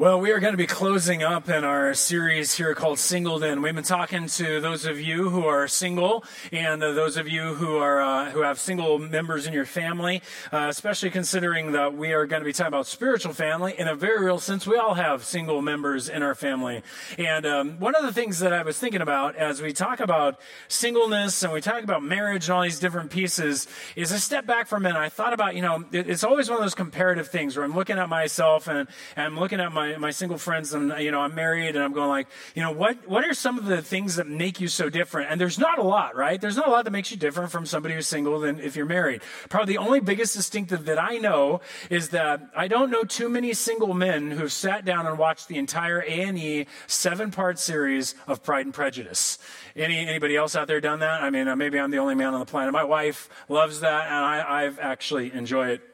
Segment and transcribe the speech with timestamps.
[0.00, 3.60] Well, we are going to be closing up in our series here called Singled In.
[3.60, 7.52] We've been talking to those of you who are single and uh, those of you
[7.52, 10.22] who are uh, who have single members in your family,
[10.54, 13.94] uh, especially considering that we are going to be talking about spiritual family in a
[13.94, 14.66] very real sense.
[14.66, 16.82] We all have single members in our family,
[17.18, 20.40] and um, one of the things that I was thinking about as we talk about
[20.68, 24.66] singleness and we talk about marriage and all these different pieces is a step back
[24.66, 24.98] for a minute.
[24.98, 27.98] I thought about you know it's always one of those comparative things where I'm looking
[27.98, 31.34] at myself and, and I'm looking at my my, single friends and, you know, I'm
[31.34, 34.26] married and I'm going like, you know, what, what are some of the things that
[34.26, 35.30] make you so different?
[35.30, 36.40] And there's not a lot, right?
[36.40, 38.86] There's not a lot that makes you different from somebody who's single than if you're
[38.86, 39.22] married.
[39.48, 43.54] Probably the only biggest distinctive that I know is that I don't know too many
[43.54, 48.66] single men who've sat down and watched the entire A&E seven part series of Pride
[48.66, 49.38] and Prejudice.
[49.76, 51.22] Any, anybody else out there done that?
[51.22, 52.72] I mean, uh, maybe I'm the only man on the planet.
[52.72, 55.89] My wife loves that and I, I've actually enjoy it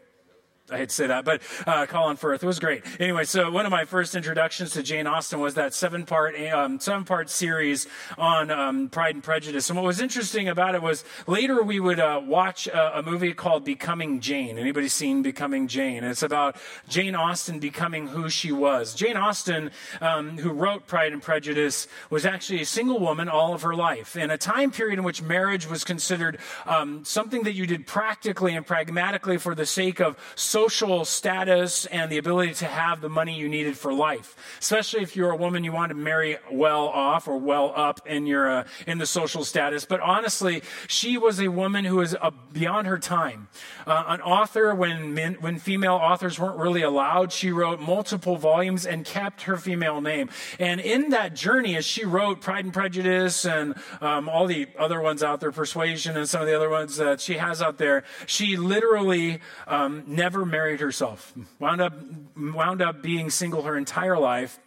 [0.68, 2.42] I hate to say that, but uh, Colin Firth.
[2.42, 2.82] Was great.
[3.00, 6.80] Anyway, so one of my first introductions to Jane Austen was that seven part um,
[6.80, 7.86] seven part series
[8.18, 9.70] on um, Pride and Prejudice.
[9.70, 13.32] And what was interesting about it was later we would uh, watch a, a, movie
[13.32, 14.58] called Becoming Jane.
[14.58, 16.02] Anybody seen Becoming Jane?
[16.02, 16.56] it's about
[16.88, 18.94] Jane Austen becoming who she was.
[18.94, 19.70] Jane Austen,
[20.00, 24.16] um, who wrote Pride and Prejudice, was actually a single woman all of her life
[24.16, 28.54] in a time period in which marriage was considered um, something that you did practically
[28.54, 30.16] and pragmatically for the sake of
[30.56, 34.34] social status and the ability to have the money you needed for life.
[34.58, 38.26] Especially if you're a woman, you want to marry well off or well up in
[38.26, 39.84] your uh, in the social status.
[39.84, 43.48] But honestly, she was a woman who was uh, beyond her time.
[43.86, 48.86] Uh, an author when men, when female authors weren't really allowed, she wrote multiple volumes
[48.86, 50.30] and kept her female name.
[50.58, 55.02] And in that journey, as she wrote Pride and Prejudice and um, all the other
[55.02, 58.04] ones out there, Persuasion and some of the other ones that she has out there,
[58.24, 61.92] she literally um, never married herself, wound up,
[62.36, 64.58] wound up being single her entire life.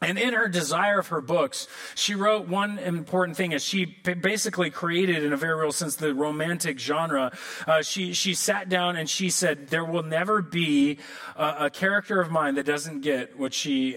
[0.00, 4.70] And in her desire of her books, she wrote one important thing as she basically
[4.70, 7.32] created, in a very real sense, the romantic genre.
[7.66, 10.98] Uh, she, she sat down and she said, There will never be
[11.36, 13.96] a, a character of mine that doesn't get what she,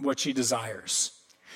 [0.00, 1.12] what she desires.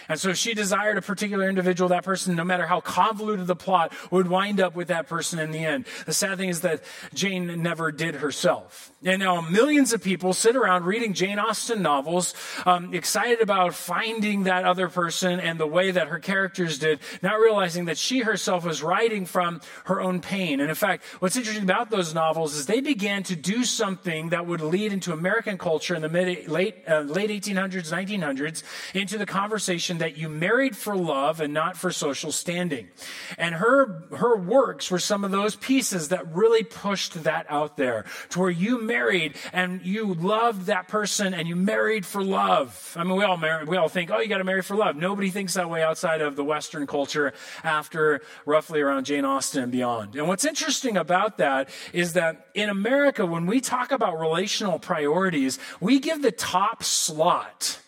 [0.08, 3.56] And so if she desired a particular individual, that person, no matter how convoluted the
[3.56, 5.86] plot, would wind up with that person in the end.
[6.06, 6.82] The sad thing is that
[7.14, 8.91] Jane never did herself.
[9.04, 14.44] And now millions of people sit around reading Jane Austen novels, um, excited about finding
[14.44, 18.64] that other person and the way that her characters did, not realizing that she herself
[18.64, 20.60] was writing from her own pain.
[20.60, 24.46] And in fact, what's interesting about those novels is they began to do something that
[24.46, 28.62] would lead into American culture in the mid, late, uh, late 1800s, 1900s,
[28.94, 32.88] into the conversation that you married for love and not for social standing.
[33.36, 38.04] And her, her works were some of those pieces that really pushed that out there
[38.30, 42.94] to where you married and you loved that person and you married for love.
[42.98, 44.96] I mean, we all we all think, oh, you got to marry for love.
[44.96, 47.32] Nobody thinks that way outside of the Western culture
[47.64, 50.16] after roughly around Jane Austen and beyond.
[50.16, 55.58] And what's interesting about that is that in America, when we talk about relational priorities,
[55.80, 57.78] we give the top slot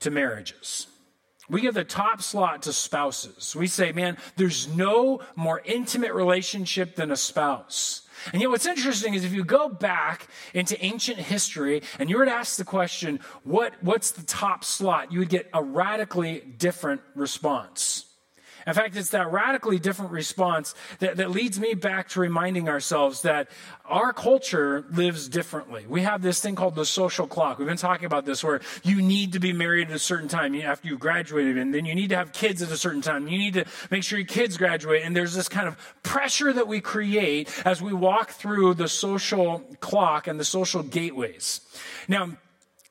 [0.00, 0.86] to marriages.
[1.48, 3.54] We give the top slot to spouses.
[3.54, 8.02] We say, man, there's no more intimate relationship than a spouse.
[8.32, 12.24] And yet, what's interesting is if you go back into ancient history and you were
[12.24, 15.12] to ask the question, what, what's the top slot?
[15.12, 18.05] You would get a radically different response.
[18.66, 23.22] In fact, it's that radically different response that, that leads me back to reminding ourselves
[23.22, 23.48] that
[23.84, 25.84] our culture lives differently.
[25.88, 27.58] We have this thing called the social clock.
[27.58, 30.54] We've been talking about this where you need to be married at a certain time
[30.56, 33.28] after you graduated, and then you need to have kids at a certain time.
[33.28, 35.02] You need to make sure your kids graduate.
[35.04, 39.60] And there's this kind of pressure that we create as we walk through the social
[39.80, 41.60] clock and the social gateways.
[42.08, 42.36] Now,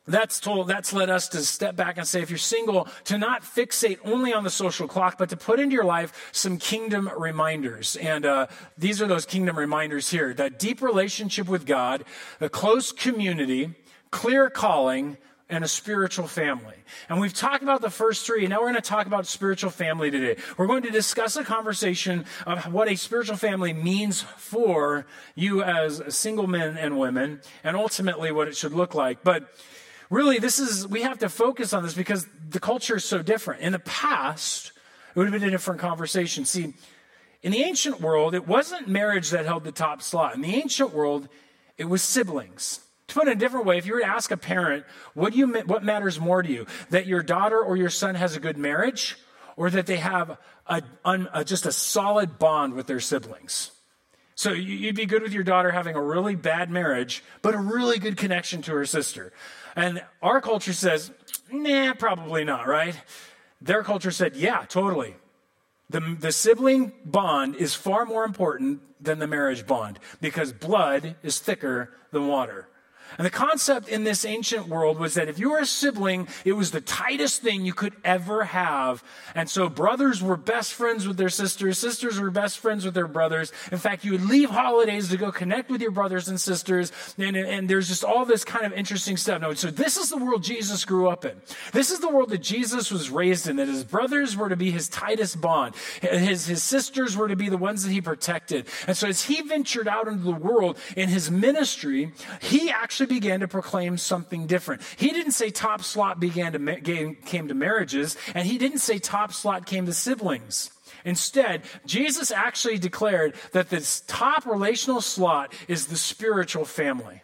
[0.08, 3.42] that's told, that's led us to step back and say, if you're single, to not
[3.44, 7.96] fixate only on the social clock, but to put into your life some kingdom reminders.
[7.96, 12.04] And uh, these are those kingdom reminders here that deep relationship with God,
[12.40, 13.74] a close community,
[14.12, 15.18] clear calling,
[15.48, 16.74] and a spiritual family.
[17.08, 19.69] And we've talked about the first three, and now we're going to talk about spiritual
[19.69, 20.42] family today.
[20.58, 25.06] We're going to discuss a conversation of what a spiritual family means for
[25.36, 29.24] you as single men and women, and ultimately what it should look like.
[29.24, 29.48] But
[30.10, 33.62] really, this is, we have to focus on this because the culture is so different.
[33.62, 34.72] In the past,
[35.10, 36.46] it would have been a different conversation.
[36.46, 36.74] See,
[37.42, 40.36] in the ancient world, it wasn't marriage that held the top slot.
[40.36, 41.30] In the ancient world,
[41.78, 42.80] it was siblings.
[43.07, 45.34] To put it in a different way, if you were to ask a parent, what,
[45.34, 46.66] do you, what matters more to you?
[46.90, 49.18] That your daughter or your son has a good marriage
[49.56, 50.38] or that they have
[50.68, 53.72] a, un, a, just a solid bond with their siblings?
[54.34, 58.00] So you'd be good with your daughter having a really bad marriage, but a really
[58.00, 59.31] good connection to her sister.
[59.75, 61.12] And our culture says,
[61.51, 62.95] nah, probably not, right?
[63.62, 65.16] Their culture said, yeah, totally.
[65.89, 71.39] The, the sibling bond is far more important than the marriage bond because blood is
[71.39, 72.68] thicker than water.
[73.18, 76.54] And the concept in this ancient world was that if you were a sibling, it
[76.54, 79.04] was the tightest thing you could ever have.
[79.34, 83.07] And so brothers were best friends with their sisters, sisters were best friends with their
[83.07, 83.52] brothers.
[83.72, 86.92] In fact, you would leave holidays to go connect with your brothers and sisters.
[87.18, 89.42] And, and there's just all this kind of interesting stuff.
[89.42, 91.42] No, so this is the world Jesus grew up in.
[91.72, 94.72] This is the world that Jesus was raised in, that his brothers were to be
[94.72, 95.75] his tightest bond.
[96.01, 98.68] His, his sisters were to be the ones that he protected.
[98.88, 102.12] And so as he ventured out into the world in his ministry,
[102.42, 104.81] he actually actually began to proclaim something different.
[104.95, 109.33] He didn't say top slot began to came to marriages, and he didn't say top
[109.33, 110.71] slot came to siblings.
[111.03, 117.21] Instead, Jesus actually declared that this top relational slot is the spiritual family.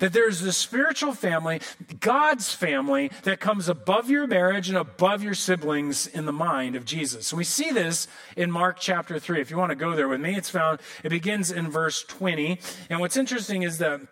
[0.00, 1.62] That there's the spiritual family,
[2.00, 6.84] God's family, that comes above your marriage and above your siblings in the mind of
[6.84, 7.32] Jesus.
[7.32, 9.40] And we see this in Mark chapter 3.
[9.40, 12.60] If you want to go there with me, it's found, it begins in verse 20.
[12.90, 14.02] And what's interesting is that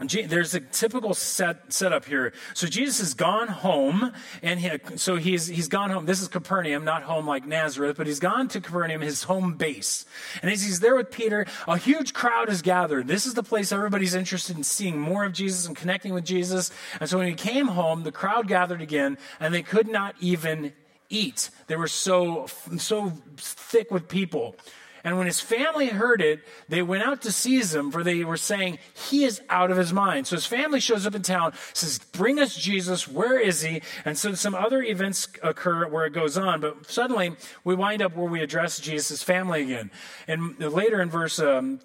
[0.00, 2.32] there's a typical set setup here.
[2.54, 4.12] So Jesus has gone home,
[4.42, 6.06] and he, so he's he's gone home.
[6.06, 10.06] This is Capernaum, not home like Nazareth, but he's gone to Capernaum, his home base.
[10.42, 13.08] And as he's there with Peter, a huge crowd is gathered.
[13.08, 16.70] This is the place everybody's interested in seeing more of Jesus and connecting with Jesus.
[16.98, 20.72] And so when he came home, the crowd gathered again, and they could not even
[21.10, 21.50] eat.
[21.66, 22.46] They were so
[22.78, 24.56] so thick with people.
[25.04, 28.36] And when his family heard it, they went out to seize him, for they were
[28.36, 30.26] saying, He is out of his mind.
[30.26, 33.08] So his family shows up in town, says, Bring us Jesus.
[33.08, 33.82] Where is he?
[34.04, 36.60] And so some other events occur where it goes on.
[36.60, 39.90] But suddenly we wind up where we address Jesus' family again.
[40.28, 41.80] And later in verse um,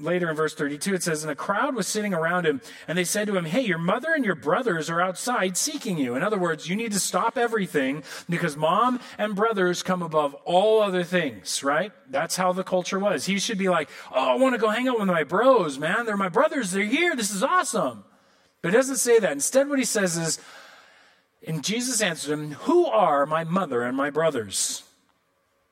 [0.00, 3.04] later in verse 32, it says, And a crowd was sitting around him, and they
[3.04, 6.14] said to him, Hey, your mother and your brothers are outside seeking you.
[6.14, 10.82] In other words, you need to stop everything because mom and brothers come above all
[10.82, 11.92] other things, right?
[12.08, 13.26] That's how the culture was.
[13.26, 16.06] He should be like, Oh, I want to go hang out with my bros, man.
[16.06, 16.70] They're my brothers.
[16.70, 17.16] They're here.
[17.16, 18.04] This is awesome.
[18.62, 19.32] But it doesn't say that.
[19.32, 20.38] Instead, what he says is,
[21.46, 24.82] and Jesus answered him, Who are my mother and my brothers?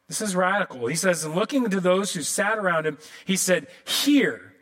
[0.09, 0.87] This is radical.
[0.87, 4.55] He says, and looking to those who sat around him, he said, Here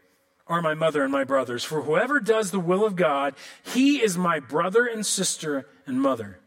[0.48, 1.64] are my mother and my brothers.
[1.64, 6.40] For whoever does the will of God, he is my brother and sister and mother.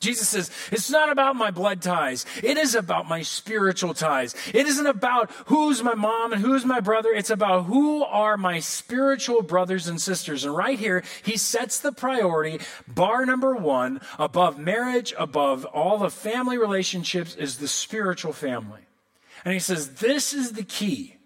[0.00, 2.24] Jesus says, it's not about my blood ties.
[2.42, 4.34] It is about my spiritual ties.
[4.54, 7.10] It isn't about who's my mom and who's my brother.
[7.10, 10.44] It's about who are my spiritual brothers and sisters.
[10.44, 16.10] And right here, he sets the priority, bar number one, above marriage, above all the
[16.10, 18.80] family relationships, is the spiritual family.
[19.44, 21.16] And he says, this is the key.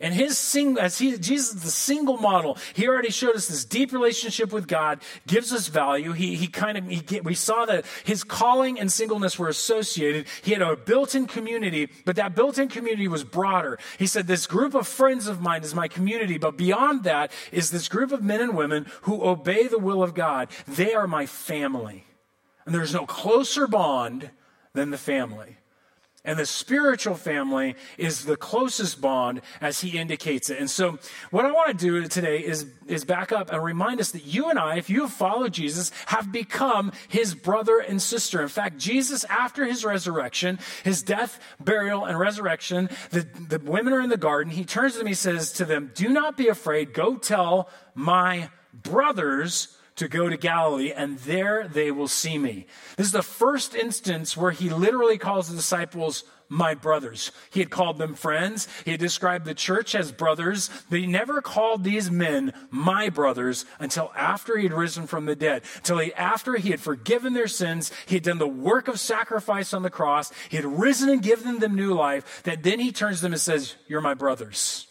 [0.00, 2.56] And his single, as he, Jesus is the single model.
[2.72, 6.12] He already showed us this deep relationship with God, gives us value.
[6.12, 10.26] He, he kind of, he, we saw that his calling and singleness were associated.
[10.42, 13.78] He had a built-in community, but that built-in community was broader.
[13.98, 17.70] He said, this group of friends of mine is my community, but beyond that is
[17.70, 20.48] this group of men and women who obey the will of God.
[20.66, 22.04] They are my family.
[22.64, 24.30] And there's no closer bond
[24.74, 25.57] than the family.
[26.24, 30.58] And the spiritual family is the closest bond as he indicates it.
[30.58, 30.98] And so
[31.30, 34.50] what I want to do today is, is back up and remind us that you
[34.50, 38.42] and I, if you have followed Jesus, have become his brother and sister.
[38.42, 44.00] In fact, Jesus, after his resurrection, his death, burial, and resurrection, the, the women are
[44.00, 44.52] in the garden.
[44.52, 46.92] He turns to them, he says to them, do not be afraid.
[46.92, 52.66] Go tell my brothers to go to Galilee, and there they will see me.
[52.96, 57.30] This is the first instance where he literally calls the disciples my brothers.
[57.50, 58.68] He had called them friends.
[58.84, 63.64] He had described the church as brothers, but he never called these men my brothers
[63.78, 65.62] until after he had risen from the dead.
[65.76, 69.74] Until he, after he had forgiven their sins, he had done the work of sacrifice
[69.74, 73.18] on the cross, he had risen and given them new life, that then he turns
[73.18, 74.86] to them and says, You're my brothers.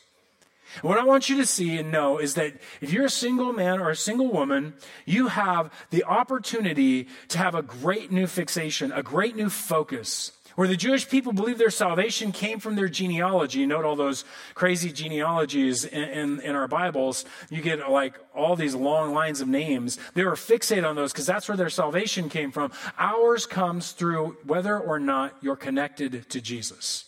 [0.82, 3.80] What I want you to see and know is that if you're a single man
[3.80, 4.74] or a single woman,
[5.06, 10.32] you have the opportunity to have a great new fixation, a great new focus.
[10.58, 13.64] Where the Jewish people believe their salvation came from their genealogy.
[13.68, 17.26] Note all those crazy genealogies in, in, in our Bibles.
[17.52, 20.00] You get like all these long lines of names.
[20.16, 22.72] They were fixated on those because that's where their salvation came from.
[22.98, 27.06] Ours comes through whether or not you're connected to Jesus.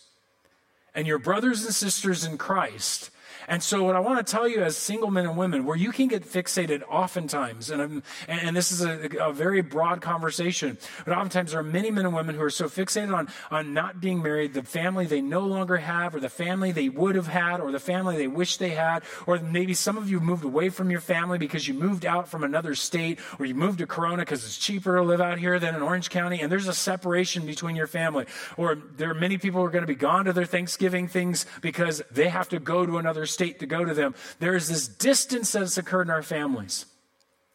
[0.94, 3.10] And your brothers and sisters in Christ
[3.50, 5.90] And so, what I want to tell you as single men and women, where you
[5.90, 11.16] can get fixated oftentimes, and, I'm, and this is a, a, very broad conversation, but
[11.16, 14.22] oftentimes there are many men and women who are so fixated on, on not being
[14.22, 17.72] married, the family they no longer have, or the family they would have had, or
[17.72, 21.00] the family they wish they had, or maybe some of you moved away from your
[21.00, 24.58] family because you moved out from another state, or you moved to Corona because it's
[24.58, 27.88] cheaper to live out here than in Orange County, and there's a separation between your
[27.88, 28.26] family.
[28.56, 31.46] Or there are many people who are going to be gone to their Thanksgiving things
[31.62, 34.14] because they have to go to another state to go to them.
[34.38, 36.86] There is this distance that has occurred in our families.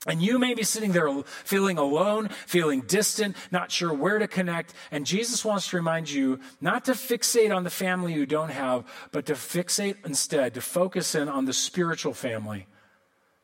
[0.07, 4.73] And you may be sitting there feeling alone, feeling distant, not sure where to connect.
[4.91, 8.83] And Jesus wants to remind you not to fixate on the family you don't have,
[9.11, 12.67] but to fixate instead, to focus in on the spiritual family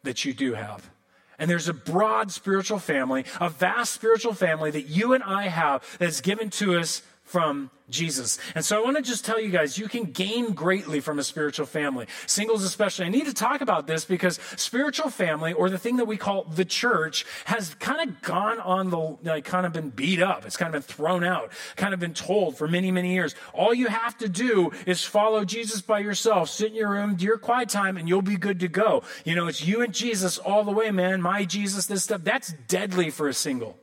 [0.03, 0.91] that you do have.
[1.39, 5.83] And there's a broad spiritual family, a vast spiritual family that you and I have
[5.97, 7.01] that's given to us
[7.31, 8.39] from Jesus.
[8.55, 11.23] And so I want to just tell you guys, you can gain greatly from a
[11.23, 12.07] spiritual family.
[12.25, 13.05] Singles especially.
[13.05, 16.43] I need to talk about this because spiritual family, or the thing that we call
[16.43, 20.45] the church, has kind of gone on the, like, kind of been beat up.
[20.45, 23.33] It's kind of been thrown out, kind of been told for many, many years.
[23.53, 27.25] All you have to do is follow Jesus by yourself, sit in your room, do
[27.25, 29.03] your quiet time, and you'll be good to go.
[29.23, 31.21] You know, it's you and Jesus all the way, man.
[31.21, 32.23] My Jesus, this stuff.
[32.23, 33.77] That's deadly for a single.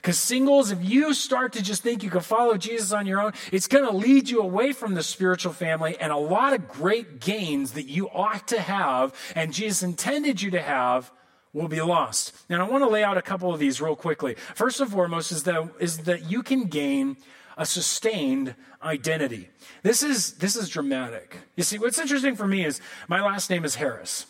[0.00, 3.32] Because singles, if you start to just think you can follow Jesus on your own,
[3.52, 7.20] it's going to lead you away from the spiritual family and a lot of great
[7.20, 11.10] gains that you ought to have and Jesus intended you to have
[11.52, 12.34] will be lost.
[12.48, 14.34] And I want to lay out a couple of these real quickly.
[14.54, 17.16] First and foremost is that, is that you can gain
[17.56, 19.48] a sustained identity.
[19.82, 21.38] This is, this is dramatic.
[21.56, 24.26] You see, what's interesting for me is my last name is Harris.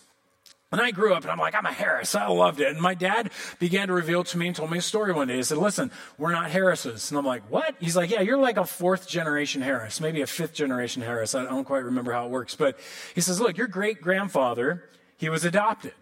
[0.71, 2.15] And I grew up and I'm like, I'm a Harris.
[2.15, 2.69] I loved it.
[2.69, 5.37] And my dad began to reveal to me and told me a story one day.
[5.37, 7.11] He said, Listen, we're not Harrises.
[7.11, 7.75] And I'm like, What?
[7.81, 11.35] He's like, Yeah, you're like a fourth generation Harris, maybe a fifth generation Harris.
[11.35, 12.55] I don't quite remember how it works.
[12.55, 12.79] But
[13.15, 14.85] he says, Look, your great grandfather,
[15.17, 15.95] he was adopted.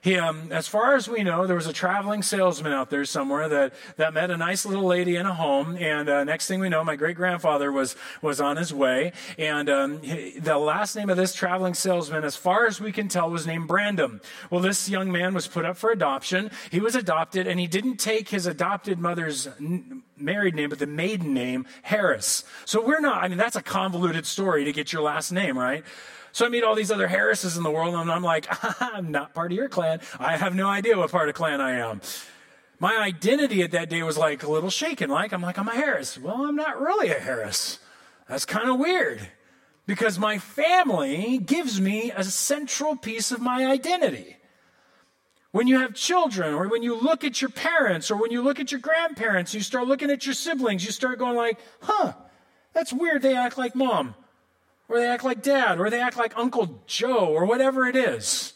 [0.00, 3.48] He, um, as far as we know, there was a traveling salesman out there somewhere
[3.48, 5.76] that, that met a nice little lady in a home.
[5.76, 9.12] And uh, next thing we know, my great grandfather was, was on his way.
[9.38, 13.08] And um, he, the last name of this traveling salesman, as far as we can
[13.08, 14.20] tell, was named Brandon.
[14.50, 16.50] Well, this young man was put up for adoption.
[16.70, 20.86] He was adopted, and he didn't take his adopted mother's n- married name, but the
[20.86, 22.44] maiden name, Harris.
[22.64, 25.84] So we're not, I mean, that's a convoluted story to get your last name, right?
[26.36, 28.46] So I meet all these other Harrises in the world, and I'm like,
[28.82, 30.02] I'm not part of your clan.
[30.20, 32.02] I have no idea what part of clan I am.
[32.78, 35.08] My identity at that day was like a little shaken.
[35.08, 36.18] Like, I'm like, I'm a Harris.
[36.18, 37.78] Well, I'm not really a Harris.
[38.28, 39.26] That's kind of weird
[39.86, 44.36] because my family gives me a central piece of my identity.
[45.52, 48.60] When you have children, or when you look at your parents, or when you look
[48.60, 52.12] at your grandparents, you start looking at your siblings, you start going like, huh,
[52.74, 53.22] that's weird.
[53.22, 54.14] They act like mom
[54.88, 58.52] or they act like dad, or they act like Uncle Joe, or whatever it is.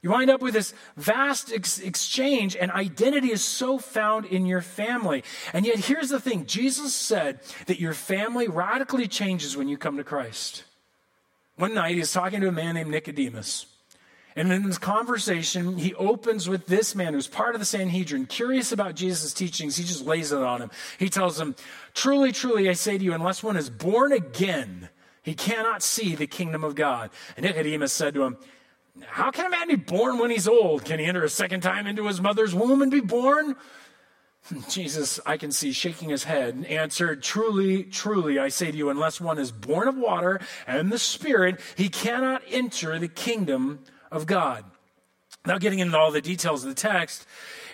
[0.00, 4.60] You wind up with this vast ex- exchange, and identity is so found in your
[4.60, 5.24] family.
[5.52, 9.96] And yet, here's the thing Jesus said that your family radically changes when you come
[9.96, 10.62] to Christ.
[11.56, 13.66] One night, he's talking to a man named Nicodemus.
[14.36, 18.70] And in this conversation, he opens with this man who's part of the Sanhedrin, curious
[18.70, 19.76] about Jesus' teachings.
[19.76, 20.70] He just lays it on him.
[20.96, 21.56] He tells him,
[21.92, 24.90] Truly, truly, I say to you, unless one is born again,
[25.28, 27.10] he cannot see the kingdom of God.
[27.36, 28.38] And Nicodemus said to him,
[29.04, 30.86] How can a man be born when he's old?
[30.86, 33.54] Can he enter a second time into his mother's womb and be born?
[34.70, 39.20] Jesus, I can see, shaking his head, answered, Truly, truly, I say to you, unless
[39.20, 43.80] one is born of water and the Spirit, he cannot enter the kingdom
[44.10, 44.64] of God.
[45.44, 47.26] Now, getting into all the details of the text,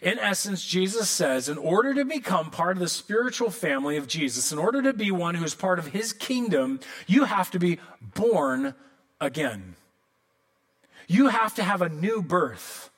[0.05, 4.53] in essence, Jesus says, in order to become part of the spiritual family of Jesus,
[4.53, 8.75] in order to be one who's part of his kingdom, you have to be born
[9.19, 9.77] again.
[11.09, 12.91] You have to have a new birth.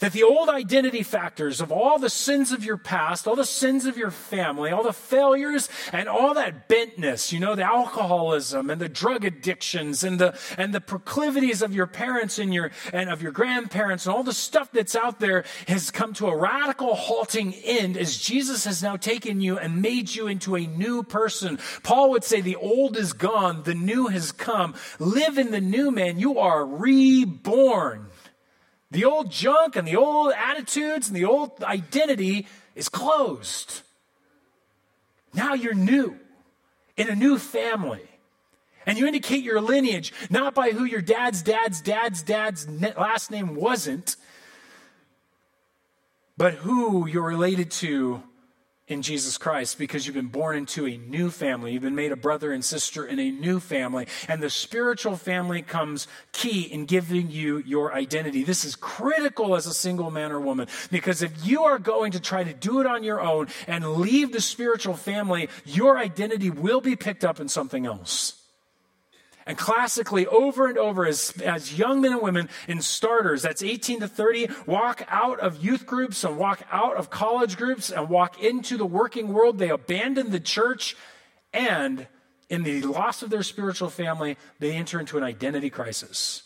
[0.00, 3.86] That the old identity factors of all the sins of your past, all the sins
[3.86, 8.80] of your family, all the failures and all that bentness, you know, the alcoholism and
[8.80, 13.22] the drug addictions and the and the proclivities of your parents and your and of
[13.22, 17.54] your grandparents and all the stuff that's out there has come to a radical halting
[17.54, 21.58] end as Jesus has now taken you and made you into a new person.
[21.82, 24.74] Paul would say the old is gone, the new has come.
[24.98, 26.18] Live in the new man.
[26.18, 28.06] You are reborn.
[28.90, 33.82] The old junk and the old attitudes and the old identity is closed.
[35.32, 36.16] Now you're new
[36.96, 38.08] in a new family.
[38.86, 43.54] And you indicate your lineage not by who your dad's dad's dad's dad's last name
[43.54, 44.16] wasn't,
[46.36, 48.22] but who you're related to
[48.86, 51.72] in Jesus Christ because you've been born into a new family.
[51.72, 54.06] You've been made a brother and sister in a new family.
[54.28, 58.44] And the spiritual family comes key in giving you your identity.
[58.44, 62.20] This is critical as a single man or woman because if you are going to
[62.20, 66.80] try to do it on your own and leave the spiritual family, your identity will
[66.80, 68.43] be picked up in something else.
[69.46, 74.00] And classically, over and over, as, as young men and women in starters, that's 18
[74.00, 78.42] to 30, walk out of youth groups and walk out of college groups and walk
[78.42, 80.96] into the working world, they abandon the church.
[81.52, 82.06] And
[82.48, 86.42] in the loss of their spiritual family, they enter into an identity crisis.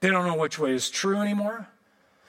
[0.00, 1.68] They don't know which way is true anymore.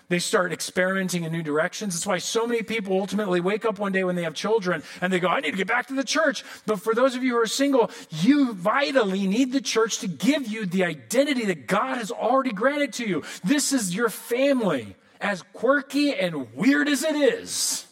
[0.07, 1.95] They start experimenting in new directions.
[1.95, 5.11] That's why so many people ultimately wake up one day when they have children and
[5.11, 6.43] they go, I need to get back to the church.
[6.65, 10.47] But for those of you who are single, you vitally need the church to give
[10.47, 13.23] you the identity that God has already granted to you.
[13.43, 14.95] This is your family.
[15.21, 17.87] As quirky and weird as it is,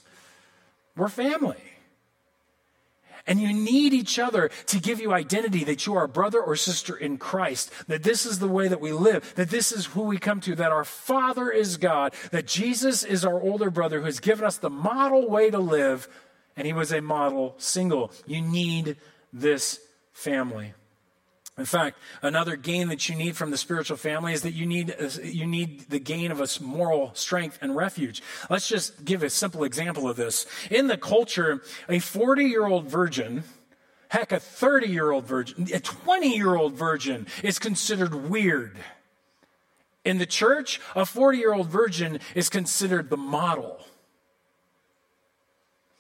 [0.96, 1.73] we're family.
[3.26, 6.96] And you need each other to give you identity that you are brother or sister
[6.96, 10.18] in Christ, that this is the way that we live, that this is who we
[10.18, 14.20] come to, that our Father is God, that Jesus is our older brother who has
[14.20, 16.10] given us the model way to live,
[16.58, 18.12] and he was a model single.
[18.26, 18.98] You need
[19.32, 19.80] this
[20.12, 20.74] family.
[21.58, 24.96] In fact, another gain that you need from the spiritual family is that you need,
[25.24, 28.24] you need the gain of a moral strength and refuge.
[28.50, 30.48] Let's just give a simple example of this.
[30.72, 33.44] In the culture, a 40 year old virgin,
[34.10, 38.76] heck, a 30 year old virgin, a 20 year old virgin is considered weird.
[40.04, 43.86] In the church, a 40 year old virgin is considered the model.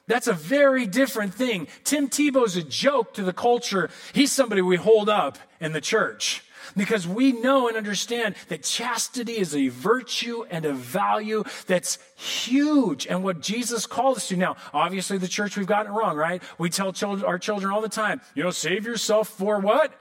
[0.07, 1.67] That's a very different thing.
[1.83, 3.89] Tim Tebow's a joke to the culture.
[4.13, 6.43] He's somebody we hold up in the church
[6.75, 13.07] because we know and understand that chastity is a virtue and a value that's huge
[13.07, 14.37] and what Jesus called us to.
[14.37, 16.41] Now, obviously, the church, we've gotten it wrong, right?
[16.57, 19.93] We tell children, our children all the time, you know, save yourself for what?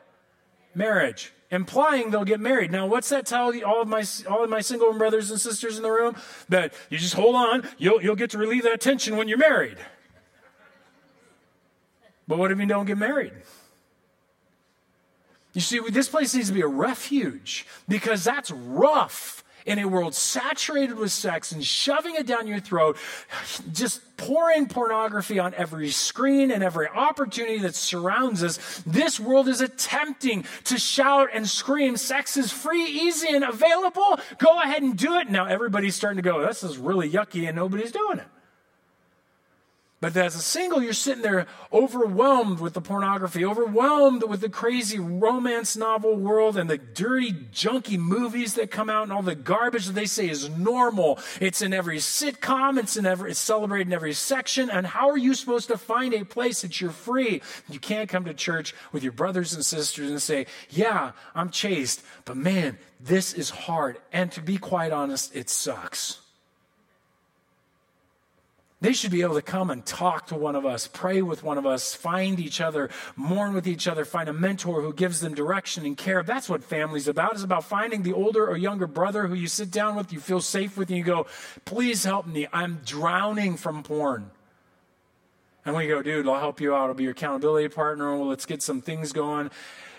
[0.75, 1.33] Marriage.
[1.53, 2.73] Implying they'll get married.
[2.73, 5.83] Now, what's that tell all of my all of my single brothers and sisters in
[5.83, 6.17] the room?
[6.49, 9.77] That you just hold on, you'll you'll get to relieve that tension when you're married.
[12.27, 13.35] But what if you don't get married?
[15.53, 20.15] You see, this place needs to be a refuge because that's rough in a world
[20.15, 22.97] saturated with sex and shoving it down your throat,
[23.73, 28.83] just pouring pornography on every screen and every opportunity that surrounds us.
[28.87, 34.21] This world is attempting to shout and scream, sex is free, easy, and available.
[34.39, 35.31] Go ahead and do it.
[35.31, 38.27] Now everybody's starting to go, this is really yucky, and nobody's doing it.
[40.03, 44.99] But as a single, you're sitting there overwhelmed with the pornography, overwhelmed with the crazy
[44.99, 49.87] romance novel world and the dirty, junky movies that come out and all the garbage
[49.87, 51.21] that they say is normal.
[51.41, 54.71] It's in every sitcom, it's in every, it's celebrated in every section.
[54.71, 57.41] And how are you supposed to find a place that you're free?
[57.69, 62.03] You can't come to church with your brothers and sisters and say, Yeah, I'm chaste,
[62.25, 63.99] but man, this is hard.
[64.13, 66.22] And to be quite honest, it sucks.
[68.83, 71.57] They should be able to come and talk to one of us, pray with one
[71.57, 75.35] of us, find each other, mourn with each other, find a mentor who gives them
[75.35, 76.25] direction and care.
[76.25, 77.35] That's what family's about.
[77.35, 80.41] It's about finding the older or younger brother who you sit down with, you feel
[80.41, 81.29] safe with, and you go,
[81.65, 82.49] please help me.
[82.53, 84.33] I'm drowning from porn.
[85.65, 86.89] And we go, dude, I'll help you out.
[86.89, 88.17] I'll be your accountability partner.
[88.17, 89.53] Well, let's get some things going.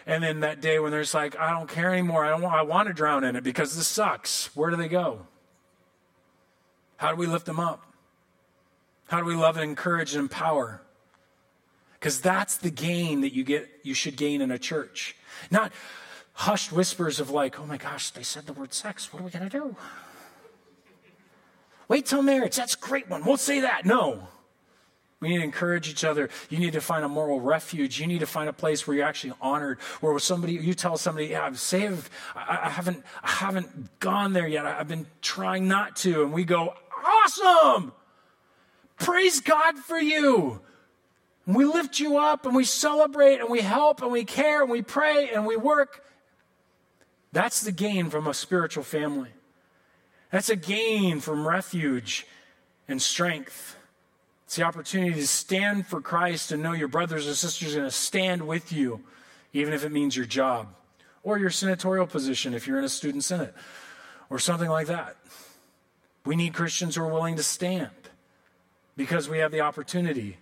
[0.06, 2.26] And then that day when there's like, I don't care anymore.
[2.26, 4.54] I don't want, I want to drown in it because this sucks.
[4.58, 5.26] Where do they go?
[6.98, 7.93] How do we lift them up?
[9.08, 10.82] How do we love and encourage and empower?
[11.94, 15.16] Because that's the gain that you get you should gain in a church.
[15.50, 15.72] Not
[16.34, 19.14] hushed whispers of like, oh my gosh, they said the word sex.
[19.14, 19.76] What are we gonna do?
[21.88, 22.56] Wait till marriage.
[22.56, 23.24] That's a great one.
[23.24, 23.86] We'll say that.
[23.86, 24.28] No.
[25.20, 26.30] We need to encourage each other.
[26.50, 27.98] You need to find a moral refuge.
[27.98, 31.28] You need to find a place where you're actually honored, where somebody you tell somebody,
[31.28, 32.10] "Yeah, I'm saved.
[32.36, 34.66] I, I haven't, I haven't gone there yet.
[34.66, 36.74] I, I've been trying not to." And we go,
[37.06, 37.94] "Awesome!
[39.04, 40.62] Praise God for you.
[41.46, 44.72] And we lift you up and we celebrate and we help and we care and
[44.72, 46.06] we pray and we work.
[47.34, 49.32] That's the gain from a spiritual family.
[50.32, 52.26] That's a gain from refuge
[52.88, 53.76] and strength.
[54.46, 57.90] It's the opportunity to stand for Christ and know your brothers and sisters are going
[57.90, 59.02] to stand with you,
[59.52, 60.68] even if it means your job
[61.24, 63.54] or your senatorial position if you're in a student senate
[64.30, 65.18] or something like that.
[66.26, 67.90] We need Christians who are willing to stand
[68.96, 70.38] because we have the opportunity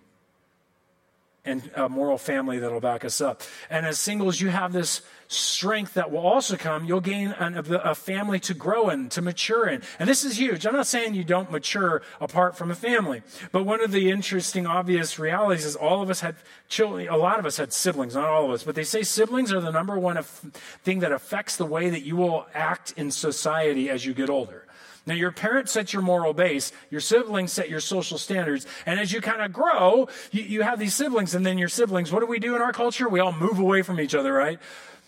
[1.43, 3.41] and a moral family that'll back us up.
[3.69, 6.85] And as singles, you have this strength that will also come.
[6.85, 9.81] You'll gain an, a family to grow in, to mature in.
[9.97, 10.67] And this is huge.
[10.67, 13.23] I'm not saying you don't mature apart from a family.
[13.51, 16.35] But one of the interesting, obvious realities is all of us had
[16.69, 19.51] children, a lot of us had siblings, not all of us, but they say siblings
[19.51, 23.89] are the number one thing that affects the way that you will act in society
[23.89, 24.65] as you get older.
[25.05, 29.11] Now, your parents set your moral base, your siblings set your social standards, and as
[29.11, 32.27] you kind of grow, you, you have these siblings, and then your siblings, what do
[32.27, 33.09] we do in our culture?
[33.09, 34.59] We all move away from each other, right?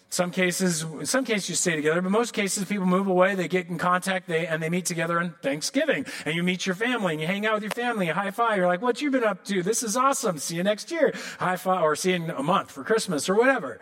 [0.10, 3.48] Some cases, in some cases you stay together, but most cases people move away, they
[3.48, 6.06] get in contact, they, and they meet together on Thanksgiving.
[6.24, 8.58] And you meet your family and you hang out with your family, you high five.
[8.58, 9.64] You're like, what you been up to?
[9.64, 10.38] This is awesome.
[10.38, 11.16] See you next year.
[11.40, 13.80] High five, or see you in a month for Christmas or whatever.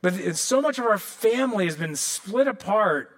[0.00, 3.10] But so much of our family has been split apart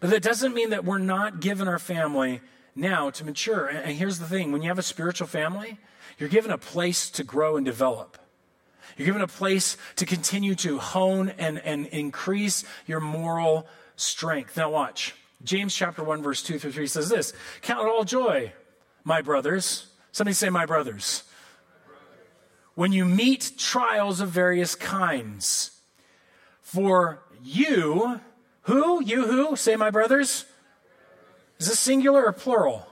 [0.00, 2.40] but that doesn't mean that we're not given our family
[2.74, 3.66] now to mature.
[3.66, 5.78] And here's the thing when you have a spiritual family,
[6.18, 8.18] you're given a place to grow and develop.
[8.96, 14.56] You're given a place to continue to hone and, and increase your moral strength.
[14.56, 15.14] Now, watch.
[15.44, 17.32] James chapter 1, verse 2 through 3 says this
[17.62, 18.52] Count it all joy,
[19.04, 19.86] my brothers.
[20.10, 21.22] Somebody say, my brothers.
[22.74, 25.72] When you meet trials of various kinds,
[26.60, 28.20] for you
[28.68, 29.02] who?
[29.02, 29.56] You who?
[29.56, 30.44] Say, my brothers.
[31.58, 32.86] Is this singular or plural?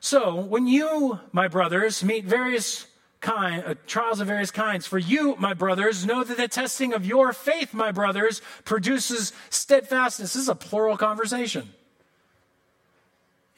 [0.00, 2.86] So, when you, my brothers, meet various
[3.20, 7.06] kind, uh, trials of various kinds, for you, my brothers, know that the testing of
[7.06, 10.34] your faith, my brothers, produces steadfastness.
[10.34, 11.70] This is a plural conversation.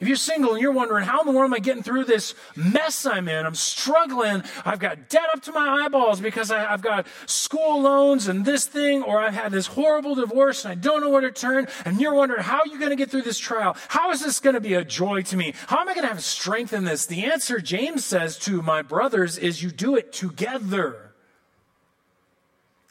[0.01, 2.33] If you're single and you're wondering, how in the world am I getting through this
[2.55, 3.45] mess I'm in?
[3.45, 4.41] I'm struggling.
[4.65, 8.65] I've got debt up to my eyeballs because I, have got school loans and this
[8.65, 11.67] thing, or I've had this horrible divorce and I don't know where to turn.
[11.85, 13.77] And you're wondering, how are you going to get through this trial?
[13.89, 15.53] How is this going to be a joy to me?
[15.67, 17.05] How am I going to have strength in this?
[17.05, 21.10] The answer, James says to my brothers, is you do it together.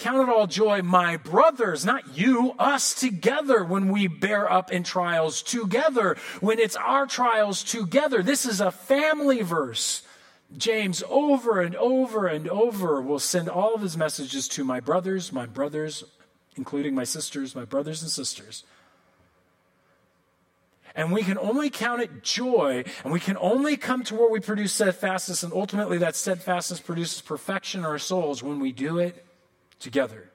[0.01, 4.83] Count it all joy, my brothers, not you, us together when we bear up in
[4.83, 8.23] trials together, when it's our trials together.
[8.23, 10.01] This is a family verse.
[10.57, 15.35] James, over and over and over, will send all of his messages to my brothers,
[15.35, 16.03] my brothers,
[16.57, 18.65] including my sisters, my brothers and sisters.
[20.95, 24.41] And we can only count it joy, and we can only come to where we
[24.41, 29.27] produce steadfastness, and ultimately that steadfastness produces perfection in our souls when we do it
[29.81, 30.31] together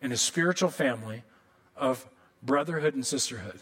[0.00, 1.24] in a spiritual family
[1.76, 2.08] of
[2.42, 3.60] brotherhood and sisterhood.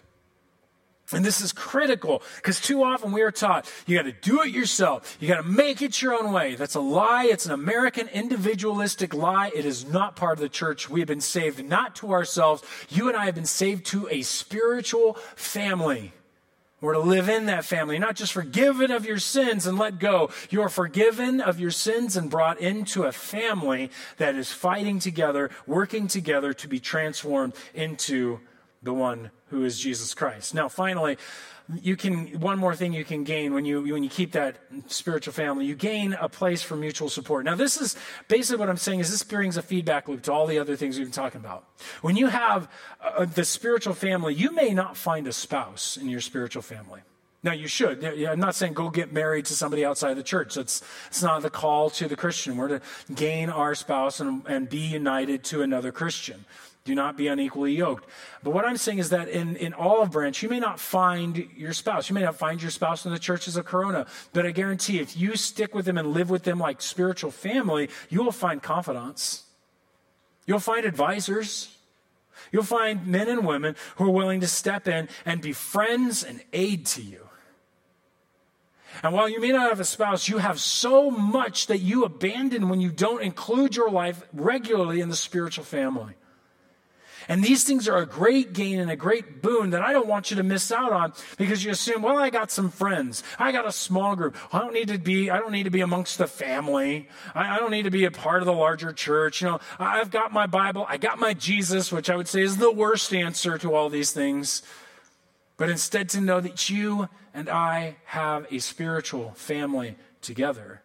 [1.12, 4.50] And this is critical because too often we are taught you got to do it
[4.50, 5.18] yourself.
[5.20, 6.54] You got to make it your own way.
[6.54, 7.26] That's a lie.
[7.26, 9.50] It's an American individualistic lie.
[9.54, 10.88] It is not part of the church.
[10.88, 12.62] We have been saved not to ourselves.
[12.88, 16.12] You and I have been saved to a spiritual family.
[16.84, 20.28] We're to live in that family, not just forgiven of your sins and let go.
[20.50, 25.50] You are forgiven of your sins and brought into a family that is fighting together,
[25.66, 28.38] working together to be transformed into
[28.82, 30.52] the one who is Jesus Christ.
[30.52, 31.16] Now, finally,
[31.80, 35.32] you can one more thing you can gain when you when you keep that spiritual
[35.32, 37.46] family you gain a place for mutual support.
[37.46, 37.96] Now this is
[38.28, 40.98] basically what i'm saying is this brings a feedback loop to all the other things
[40.98, 41.64] we've been talking about.
[42.02, 42.68] When you have
[43.02, 47.00] uh, the spiritual family you may not find a spouse in your spiritual family.
[47.42, 48.04] Now you should.
[48.04, 50.56] I'm not saying go get married to somebody outside the church.
[50.56, 52.58] That's it's not the call to the christian.
[52.58, 52.80] We're to
[53.14, 56.44] gain our spouse and, and be united to another christian
[56.84, 58.06] do not be unequally yoked.
[58.42, 61.72] But what I'm saying is that in, in Olive Branch, you may not find your
[61.72, 62.10] spouse.
[62.10, 64.06] You may not find your spouse in the churches of Corona.
[64.34, 67.88] But I guarantee if you stick with them and live with them like spiritual family,
[68.10, 69.44] you will find confidants.
[70.44, 71.74] You'll find advisors.
[72.52, 76.42] You'll find men and women who are willing to step in and be friends and
[76.52, 77.28] aid to you.
[79.02, 82.68] And while you may not have a spouse, you have so much that you abandon
[82.68, 86.14] when you don't include your life regularly in the spiritual family.
[87.28, 90.30] And these things are a great gain and a great boon that I don't want
[90.30, 93.22] you to miss out on because you assume, well, I got some friends.
[93.38, 94.36] I got a small group.
[94.52, 97.08] I don't need to be, I don't need to be amongst the family.
[97.34, 99.40] I, I don't need to be a part of the larger church.
[99.40, 100.86] You know, I've got my Bible.
[100.88, 104.12] I got my Jesus, which I would say is the worst answer to all these
[104.12, 104.62] things.
[105.56, 110.82] But instead to know that you and I have a spiritual family together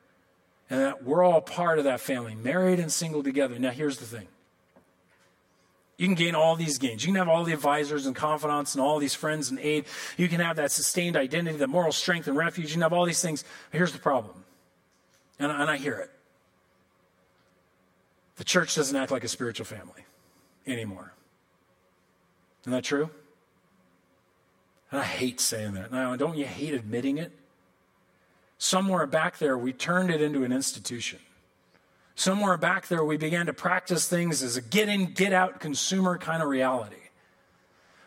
[0.70, 3.58] and that we're all part of that family, married and single together.
[3.58, 4.28] Now, here's the thing
[6.00, 7.04] you can gain all these gains.
[7.04, 9.86] You can have all the advisors and confidants and all these friends and aid.
[10.18, 12.70] You can have that sustained identity, that moral strength and refuge.
[12.70, 13.44] You can have all these things.
[13.70, 14.44] But here's the problem,
[15.38, 16.10] and, and I hear it.
[18.38, 20.06] The church doesn't act like a spiritual family
[20.66, 21.14] anymore.
[22.64, 23.12] Isn't that true?
[24.92, 25.92] And I hate saying that.
[25.92, 27.32] Now, don't you hate admitting it?
[28.60, 31.20] somewhere back there, we turned it into an institution.
[32.20, 36.18] Somewhere back there, we began to practice things as a get in, get out consumer
[36.18, 36.98] kind of reality.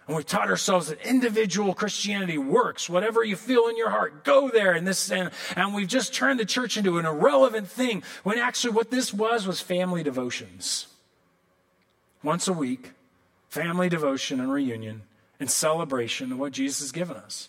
[0.06, 2.90] And we've taught ourselves that individual Christianity works.
[2.90, 4.72] Whatever you feel in your heart, go there.
[4.72, 8.74] And this, and, and we've just turned the church into an irrelevant thing when actually
[8.74, 10.88] what this was was family devotions.
[12.22, 12.90] Once a week,
[13.48, 15.04] family devotion and reunion
[15.40, 17.48] and celebration of what Jesus has given us.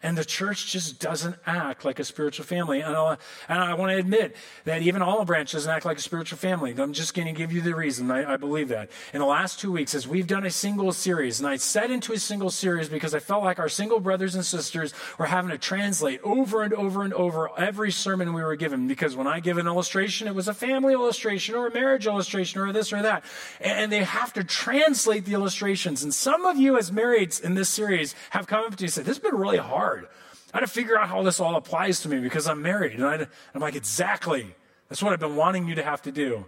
[0.00, 2.80] And the church just doesn't act like a spiritual family.
[2.80, 3.16] And, i
[3.48, 6.72] and I want to admit that even Olive Branch doesn't act like a spiritual family.
[6.78, 8.08] I'm just going to give you the reason.
[8.08, 8.90] I, I, believe that.
[9.12, 12.12] In the last two weeks, as we've done a single series, and I set into
[12.12, 15.58] a single series because I felt like our single brothers and sisters were having to
[15.58, 18.86] translate over and over and over every sermon we were given.
[18.86, 22.60] Because when I give an illustration, it was a family illustration or a marriage illustration
[22.60, 23.24] or this or that.
[23.60, 26.04] And they have to translate the illustrations.
[26.04, 28.92] And some of you, as marrieds in this series, have come up to me and
[28.92, 30.08] said, This has been really hard hard.
[30.52, 32.94] I had to figure out how this all applies to me because I'm married.
[32.94, 34.54] And I, am like, exactly.
[34.88, 36.46] That's what I've been wanting you to have to do.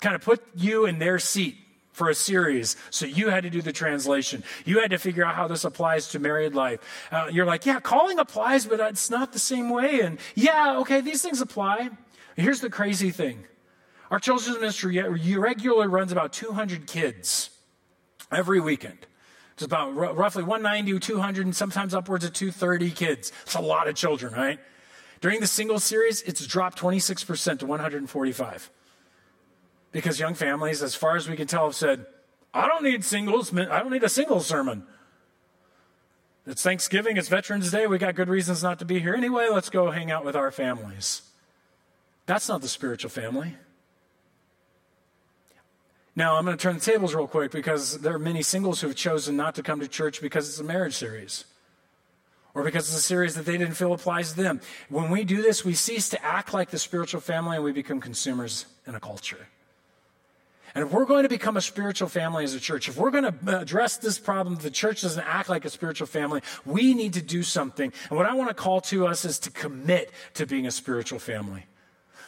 [0.00, 1.56] Kind of put you in their seat
[1.92, 2.76] for a series.
[2.90, 4.44] So you had to do the translation.
[4.64, 6.80] You had to figure out how this applies to married life.
[7.10, 10.00] Uh, you're like, yeah, calling applies, but it's not the same way.
[10.00, 11.90] And yeah, okay, these things apply.
[12.36, 13.44] Here's the crazy thing
[14.10, 15.00] our children's ministry
[15.36, 17.50] regularly runs about 200 kids
[18.30, 19.06] every weekend.
[19.56, 23.32] It's about r- roughly 190, 200, and sometimes upwards of 230 kids.
[23.42, 24.60] It's a lot of children, right?
[25.22, 28.70] During the single series, it's dropped 26% to 145.
[29.92, 32.04] Because young families, as far as we can tell, have said,
[32.52, 34.86] I don't need singles, I don't need a single sermon.
[36.46, 39.70] It's Thanksgiving, it's Veterans Day, we got good reasons not to be here anyway, let's
[39.70, 41.22] go hang out with our families.
[42.26, 43.56] That's not the spiritual family.
[46.18, 48.86] Now, I'm going to turn the tables real quick because there are many singles who
[48.88, 51.44] have chosen not to come to church because it's a marriage series
[52.54, 54.62] or because it's a series that they didn't feel applies to them.
[54.88, 58.00] When we do this, we cease to act like the spiritual family and we become
[58.00, 59.46] consumers in a culture.
[60.74, 63.24] And if we're going to become a spiritual family as a church, if we're going
[63.24, 67.22] to address this problem, the church doesn't act like a spiritual family, we need to
[67.22, 67.92] do something.
[68.08, 71.18] And what I want to call to us is to commit to being a spiritual
[71.18, 71.66] family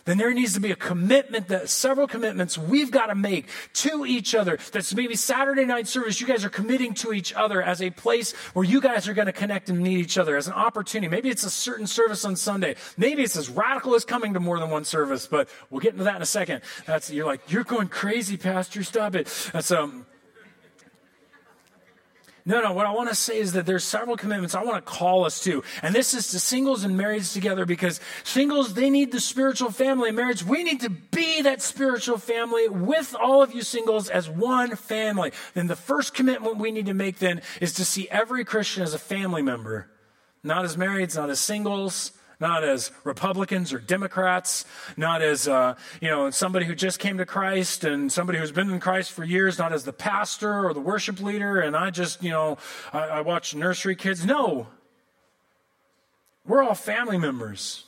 [0.05, 4.05] then there needs to be a commitment that several commitments we've got to make to
[4.07, 4.59] each other.
[4.73, 6.21] That's maybe Saturday night service.
[6.21, 9.27] You guys are committing to each other as a place where you guys are going
[9.27, 11.09] to connect and meet each other as an opportunity.
[11.11, 12.77] Maybe it's a certain service on Sunday.
[12.97, 16.05] Maybe it's as radical as coming to more than one service, but we'll get into
[16.05, 16.63] that in a second.
[16.87, 18.83] That's, you're like, you're going crazy, Pastor.
[18.83, 19.27] Stop it.
[19.53, 20.07] That's, um,
[22.49, 24.91] no, no, what I want to say is that there's several commitments I want to
[24.91, 25.63] call us to.
[25.83, 30.13] And this is to singles and marrieds together because singles, they need the spiritual family.
[30.13, 34.77] Marriage, we need to be that spiritual family with all of you singles as one
[34.77, 35.33] family.
[35.53, 38.95] Then the first commitment we need to make then is to see every Christian as
[38.95, 39.91] a family member,
[40.43, 44.65] not as marrieds, not as singles, not as Republicans or Democrats,
[44.97, 48.71] not as, uh, you know, somebody who just came to Christ and somebody who's been
[48.71, 52.23] in Christ for years, not as the pastor or the worship leader, and I just,
[52.23, 52.59] you know,
[52.93, 54.25] I, I watch nursery kids.
[54.25, 54.69] No.
[56.47, 57.85] We're all family members.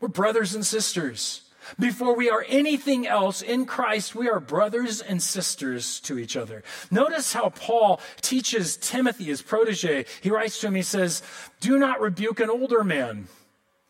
[0.00, 1.42] We're brothers and sisters.
[1.78, 6.64] Before we are anything else in Christ, we are brothers and sisters to each other.
[6.90, 10.06] Notice how Paul teaches Timothy, his protege.
[10.20, 11.22] He writes to him, he says,
[11.60, 13.28] Do not rebuke an older man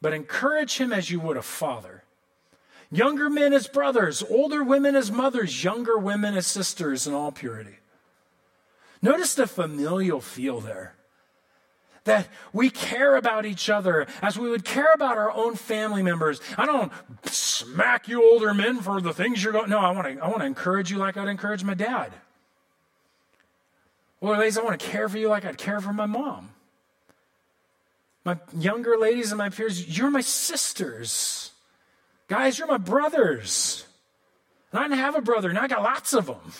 [0.02, 2.02] but encourage him as you would a father.
[2.90, 7.78] Younger men as brothers, older women as mothers, younger women as sisters in all purity.
[9.00, 10.94] Notice the familial feel there.
[12.04, 16.40] That we care about each other as we would care about our own family members.
[16.58, 16.92] I don't
[17.24, 19.70] smack you older men for the things you're going.
[19.70, 20.22] No, I want to.
[20.22, 22.12] I want to encourage you like I'd encourage my dad.
[24.20, 26.50] Or ladies, I want to care for you like I'd care for my mom.
[28.24, 31.52] My younger ladies and my peers, you're my sisters.
[32.28, 33.84] Guys, you're my brothers.
[34.70, 36.52] And I didn't have a brother, now I got lots of them.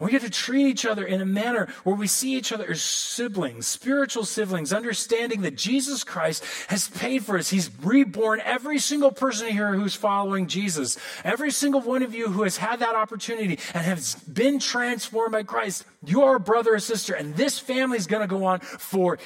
[0.00, 2.80] We get to treat each other in a manner where we see each other as
[2.80, 7.50] siblings, spiritual siblings, understanding that Jesus Christ has paid for us.
[7.50, 10.98] He's reborn every single person here who's following Jesus.
[11.24, 15.42] Every single one of you who has had that opportunity and has been transformed by
[15.42, 18.60] Christ, you are a brother or sister, and this family is going to go on
[18.60, 19.18] forever.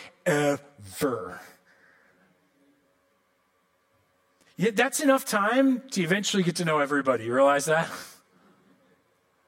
[4.57, 7.25] Yeah, that's enough time to eventually get to know everybody.
[7.25, 7.91] You realize that?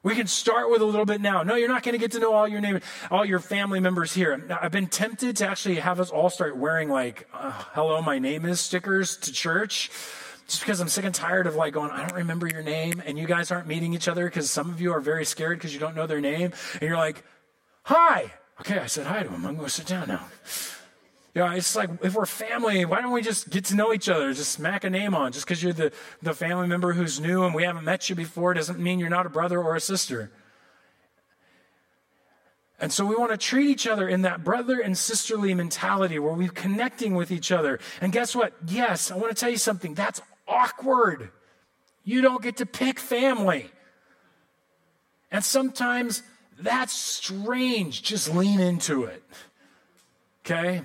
[0.04, 1.42] We can start with a little bit now.
[1.42, 4.12] No, you're not going to get to know all your name, all your family members
[4.12, 4.46] here.
[4.60, 8.44] I've been tempted to actually have us all start wearing like uh, "Hello, my name
[8.44, 9.90] is" stickers to church,
[10.46, 11.90] just because I'm sick and tired of like going.
[11.90, 14.78] I don't remember your name, and you guys aren't meeting each other because some of
[14.78, 17.24] you are very scared because you don't know their name, and you're like,
[17.84, 19.46] "Hi." Okay, I said hi to him.
[19.46, 20.26] I'm going to sit down now.
[21.34, 24.08] You know, it's like if we're family, why don't we just get to know each
[24.08, 24.32] other?
[24.32, 25.32] Just smack a name on.
[25.32, 25.92] Just because you're the,
[26.22, 29.26] the family member who's new and we haven't met you before doesn't mean you're not
[29.26, 30.30] a brother or a sister.
[32.78, 36.34] And so we want to treat each other in that brother and sisterly mentality where
[36.34, 37.80] we're connecting with each other.
[38.00, 38.52] And guess what?
[38.68, 39.94] Yes, I want to tell you something.
[39.94, 41.30] That's awkward.
[42.04, 43.70] You don't get to pick family.
[45.32, 46.22] And sometimes
[46.60, 48.02] that's strange.
[48.02, 49.22] Just lean into it.
[50.44, 50.82] Okay?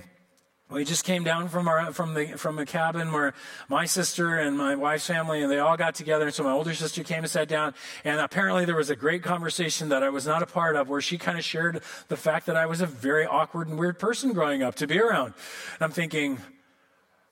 [0.71, 3.33] We just came down from our from the from a cabin where
[3.69, 6.25] my sister and my wife's family and they all got together.
[6.25, 9.23] And so my older sister came and sat down, and apparently there was a great
[9.23, 12.45] conversation that I was not a part of, where she kind of shared the fact
[12.45, 15.33] that I was a very awkward and weird person growing up to be around.
[15.73, 16.37] And I'm thinking,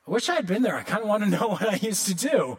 [0.08, 0.76] I wish I had been there.
[0.76, 2.58] I kind of want to know what I used to do.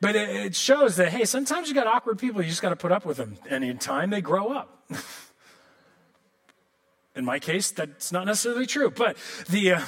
[0.00, 2.40] But it, it shows that hey, sometimes you got awkward people.
[2.42, 4.84] You just got to put up with them, and in time they grow up.
[7.16, 9.16] In my case, that's not necessarily true, but
[9.48, 9.74] the.
[9.74, 9.80] Uh,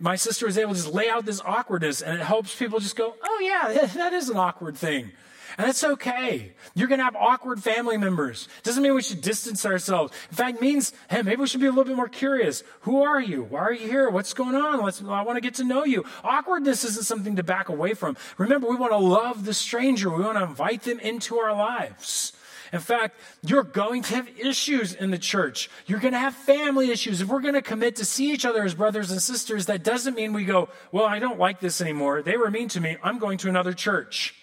[0.00, 2.94] my sister was able to just lay out this awkwardness and it helps people just
[2.94, 5.10] go, oh, yeah, that is an awkward thing.
[5.56, 6.52] And that's okay.
[6.74, 8.48] You're going to have awkward family members.
[8.62, 10.12] Doesn't mean we should distance ourselves.
[10.30, 12.62] In fact, means, hey, maybe we should be a little bit more curious.
[12.82, 13.42] Who are you?
[13.42, 14.08] Why are you here?
[14.08, 14.84] What's going on?
[14.84, 16.04] Let's, I want to get to know you.
[16.22, 18.16] Awkwardness isn't something to back away from.
[18.36, 20.10] Remember, we want to love the stranger.
[20.10, 22.34] We want to invite them into our lives.
[22.72, 25.70] In fact, you're going to have issues in the church.
[25.86, 27.20] You're going to have family issues.
[27.20, 30.14] If we're going to commit to see each other as brothers and sisters, that doesn't
[30.14, 32.22] mean we go, well, I don't like this anymore.
[32.22, 32.96] They were mean to me.
[33.02, 34.34] I'm going to another church.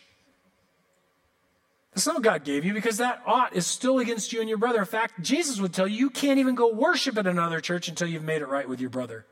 [1.94, 4.58] That's not what God gave you because that ought is still against you and your
[4.58, 4.80] brother.
[4.80, 8.08] In fact, Jesus would tell you you can't even go worship at another church until
[8.08, 9.26] you've made it right with your brother.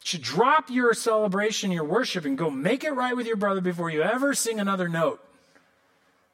[0.00, 3.60] You should drop your celebration, your worship, and go make it right with your brother
[3.60, 5.20] before you ever sing another note.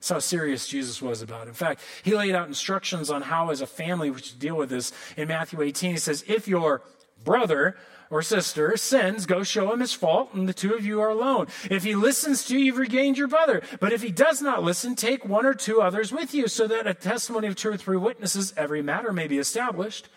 [0.00, 1.48] That's how serious Jesus was about it.
[1.48, 4.70] In fact, he laid out instructions on how, as a family, we should deal with
[4.70, 4.92] this.
[5.14, 6.80] In Matthew 18, he says, If your
[7.22, 7.76] brother
[8.08, 11.48] or sister sins, go show him his fault, and the two of you are alone.
[11.70, 13.60] If he listens to you, you've regained your brother.
[13.78, 16.86] But if he does not listen, take one or two others with you, so that
[16.86, 20.08] a testimony of two or three witnesses, every matter may be established.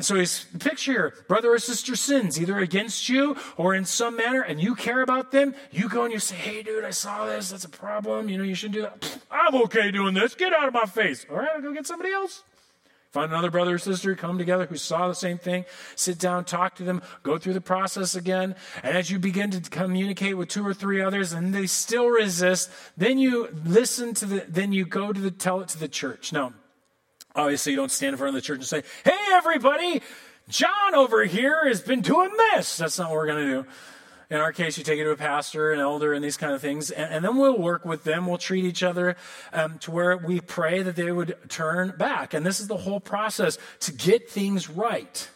[0.00, 4.16] And so he's picture here, brother or sister sins either against you or in some
[4.16, 5.54] manner, and you care about them.
[5.70, 7.50] You go and you say, Hey, dude, I saw this.
[7.50, 8.30] That's a problem.
[8.30, 9.18] You know, you shouldn't do that.
[9.30, 10.34] I'm okay doing this.
[10.34, 11.26] Get out of my face.
[11.28, 12.44] All right, I'll go get somebody else.
[13.10, 16.76] Find another brother or sister, come together who saw the same thing, sit down, talk
[16.76, 18.54] to them, go through the process again.
[18.82, 22.70] And as you begin to communicate with two or three others and they still resist,
[22.96, 26.32] then you listen to the, then you go to the, tell it to the church.
[26.32, 26.54] Now,
[27.34, 30.02] Obviously, you don't stand in front of the church and say, Hey, everybody,
[30.48, 32.76] John over here has been doing this.
[32.76, 33.68] That's not what we're going to do.
[34.30, 36.60] In our case, you take it to a pastor, an elder, and these kind of
[36.60, 38.26] things, and, and then we'll work with them.
[38.26, 39.16] We'll treat each other
[39.52, 42.32] um, to where we pray that they would turn back.
[42.32, 45.28] And this is the whole process to get things right.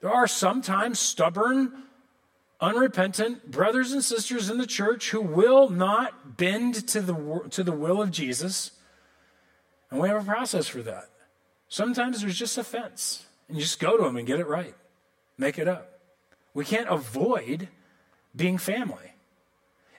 [0.00, 1.82] There are sometimes stubborn,
[2.58, 7.72] unrepentant brothers and sisters in the church who will not bend to the, to the
[7.72, 8.70] will of Jesus
[9.90, 11.10] and we have a process for that.
[11.68, 14.74] Sometimes there's just offense, and you just go to them and get it right,
[15.36, 16.00] make it up.
[16.54, 17.68] We can't avoid
[18.34, 19.12] being family.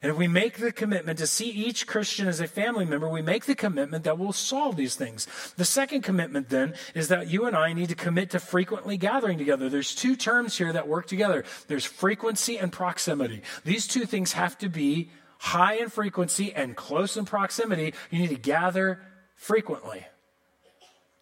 [0.02, 3.24] And if we make the commitment to see each Christian as a family member, we
[3.24, 5.28] make the commitment that we'll solve these things.
[5.58, 9.40] The second commitment then is that you and I need to commit to frequently gathering
[9.40, 9.70] together.
[9.70, 11.46] There's two terms here that work together.
[11.68, 13.42] There's frequency and proximity.
[13.64, 17.94] These two things have to be high in frequency and close in proximity.
[18.12, 19.02] You need to gather
[19.38, 20.06] frequently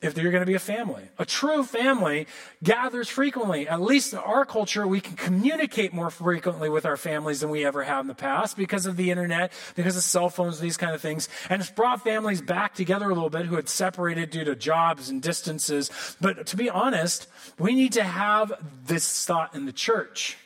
[0.06, 1.04] if you're going to be a family.
[1.18, 2.28] A true family
[2.64, 3.68] gathers frequently.
[3.68, 7.66] At least in our culture, we can communicate more frequently with our families than we
[7.66, 10.94] ever have in the past because of the internet, because of cell phones, these kind
[10.94, 11.28] of things.
[11.50, 15.10] And it's brought families back together a little bit who had separated due to jobs
[15.10, 15.90] and distances.
[16.22, 18.54] But to be honest, we need to have
[18.86, 20.38] this thought in the church.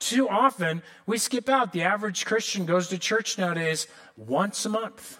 [0.00, 1.72] Too often, we skip out.
[1.72, 5.18] The average Christian goes to church nowadays once a month.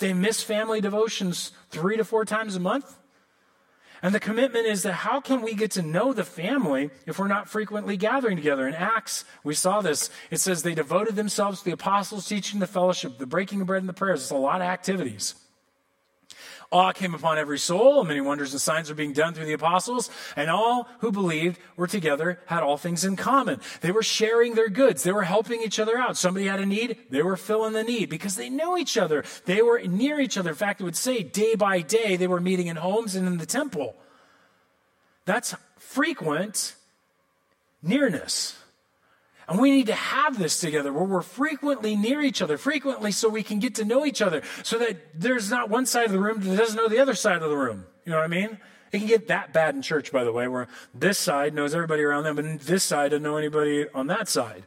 [0.00, 2.96] They miss family devotions three to four times a month.
[4.02, 7.28] And the commitment is that how can we get to know the family if we're
[7.28, 8.66] not frequently gathering together?
[8.66, 10.08] In Acts, we saw this.
[10.30, 13.82] It says they devoted themselves to the apostles' teaching, the fellowship, the breaking of bread,
[13.82, 14.22] and the prayers.
[14.22, 15.34] It's a lot of activities.
[16.72, 19.52] Awe came upon every soul, and many wonders and signs were being done through the
[19.52, 23.60] apostles, and all who believed were together, had all things in common.
[23.80, 25.02] They were sharing their goods.
[25.02, 26.16] They were helping each other out.
[26.16, 29.24] Somebody had a need, they were filling the need because they knew each other.
[29.46, 30.50] They were near each other.
[30.50, 33.38] In fact, it would say day by day they were meeting in homes and in
[33.38, 33.96] the temple.
[35.24, 36.76] That's frequent
[37.82, 38.59] nearness.
[39.50, 43.28] And we need to have this together where we're frequently near each other, frequently so
[43.28, 46.20] we can get to know each other, so that there's not one side of the
[46.20, 47.84] room that doesn't know the other side of the room.
[48.04, 48.58] You know what I mean?
[48.92, 52.04] It can get that bad in church, by the way, where this side knows everybody
[52.04, 54.66] around them, and this side doesn't know anybody on that side.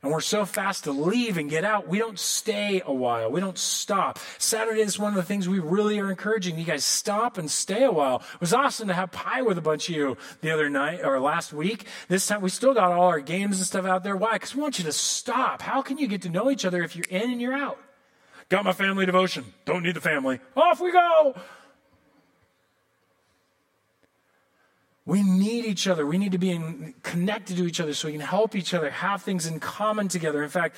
[0.00, 3.32] And we're so fast to leave and get out, we don't stay a while.
[3.32, 4.20] We don't stop.
[4.38, 6.56] Saturday is one of the things we really are encouraging.
[6.56, 8.22] You guys stop and stay a while.
[8.34, 11.18] It was awesome to have pie with a bunch of you the other night or
[11.18, 11.86] last week.
[12.06, 14.16] This time we still got all our games and stuff out there.
[14.16, 14.34] Why?
[14.34, 15.62] Because we want you to stop.
[15.62, 17.80] How can you get to know each other if you're in and you're out?
[18.50, 19.52] Got my family devotion.
[19.64, 20.38] Don't need the family.
[20.56, 21.34] Off we go.
[25.08, 26.04] We need each other.
[26.04, 28.90] We need to be in, connected to each other so we can help each other,
[28.90, 30.42] have things in common together.
[30.42, 30.76] In fact,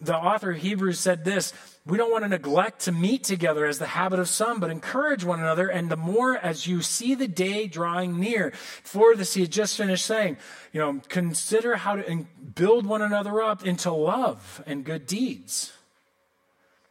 [0.00, 1.52] the author of Hebrews said this
[1.84, 5.24] We don't want to neglect to meet together as the habit of some, but encourage
[5.24, 5.68] one another.
[5.68, 9.76] And the more as you see the day drawing near, for this, he had just
[9.76, 10.38] finished saying,
[10.72, 15.70] you know, consider how to build one another up into love and good deeds.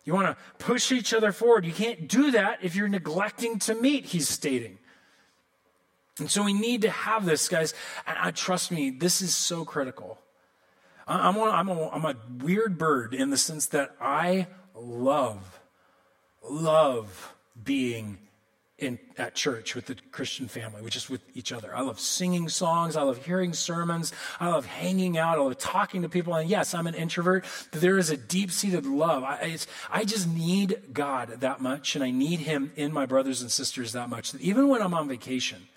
[0.04, 1.66] You want to push each other forward.
[1.66, 4.78] You can't do that if you're neglecting to meet, he's stating.
[6.20, 7.74] And so we need to have this, guys.
[8.08, 10.18] And I trust me, this is so critical.
[11.08, 15.60] I'm a, I'm, a, I'm a weird bird in the sense that I love,
[16.50, 18.18] love being
[18.78, 21.74] in at church with the Christian family, which is with each other.
[21.74, 22.98] I love singing songs.
[22.98, 24.12] I love hearing sermons.
[24.38, 25.38] I love hanging out.
[25.38, 26.34] I love talking to people.
[26.34, 29.24] And yes, I'm an introvert, but there is a deep seated love.
[29.24, 29.58] I,
[29.90, 33.94] I just need God that much, and I need Him in my brothers and sisters
[33.94, 35.68] that much that even when I'm on vacation,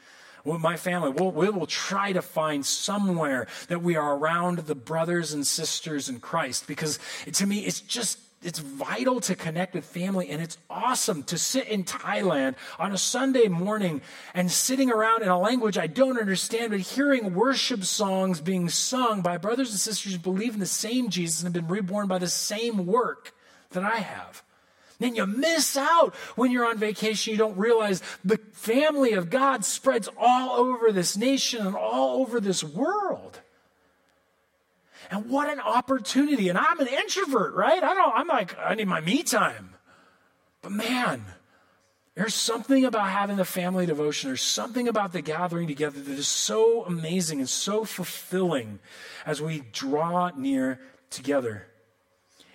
[0.45, 4.75] with my family, we'll, we will try to find somewhere that we are around the
[4.75, 6.99] brothers and sisters in Christ because
[7.33, 11.67] to me, it's just it's vital to connect with family and it's awesome to sit
[11.67, 14.01] in Thailand on a Sunday morning
[14.33, 19.23] and sitting around in a language I don't understand, but hearing worship songs being sung
[19.23, 22.19] by brothers and sisters who believe in the same Jesus and have been reborn by
[22.19, 23.35] the same work
[23.71, 24.43] that I have.
[24.99, 27.33] Then you miss out when you're on vacation.
[27.33, 32.41] You don't realize the family of God spreads all over this nation and all over
[32.41, 33.41] this world.
[35.11, 36.49] And what an opportunity.
[36.49, 37.83] And I'm an introvert, right?
[37.83, 39.75] I don't, I'm like, I need my me time.
[40.63, 41.25] But man,
[42.17, 44.29] there's something about having the family devotion.
[44.31, 48.81] There's something about the gathering together that is so amazing and so fulfilling
[49.25, 50.81] as we draw near
[51.11, 51.68] together.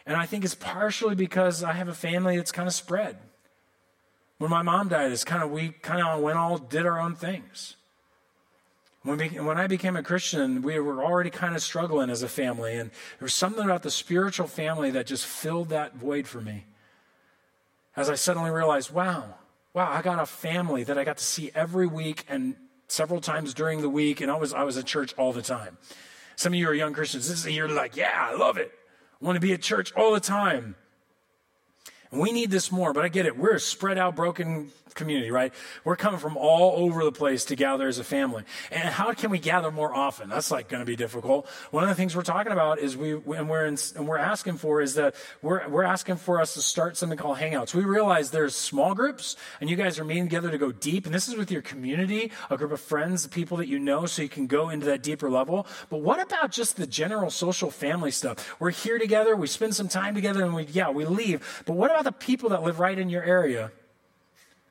[0.06, 3.18] And I think it's partially because I have a family that's kind of spread.
[4.38, 7.16] When my mom died, it's kind of, we kind of went all, did our own
[7.16, 7.78] things.
[9.04, 12.28] When, we, when I became a Christian, we were already kind of struggling as a
[12.28, 12.74] family.
[12.74, 16.66] And there was something about the spiritual family that just filled that void for me.
[17.95, 19.36] As I suddenly realized, wow,
[19.74, 22.56] wow, I got a family that I got to see every week and
[22.88, 24.20] several times during the week.
[24.20, 25.78] And I was, I was at church all the time.
[26.36, 27.30] Some of you are young Christians.
[27.30, 28.74] This is year like, yeah, I love it
[29.24, 30.76] want to be at church all the time.
[32.14, 33.38] We need this more, but I get it.
[33.38, 35.53] We're a spread out, broken community, right?
[35.84, 38.43] We're coming from all over the place to gather as a family.
[38.72, 40.30] And how can we gather more often?
[40.30, 41.47] That's like going to be difficult.
[41.72, 44.57] One of the things we're talking about is we, and we're, in, and we're asking
[44.57, 47.74] for is that we're, we're asking for us to start something called Hangouts.
[47.74, 51.05] We realize there's small groups and you guys are meeting together to go deep.
[51.05, 54.22] And this is with your community, a group of friends, people that you know, so
[54.22, 55.68] you can go into that deeper level.
[55.89, 58.55] But what about just the general social family stuff?
[58.59, 61.64] We're here together, we spend some time together, and we, yeah, we leave.
[61.66, 63.72] But what about the people that live right in your area?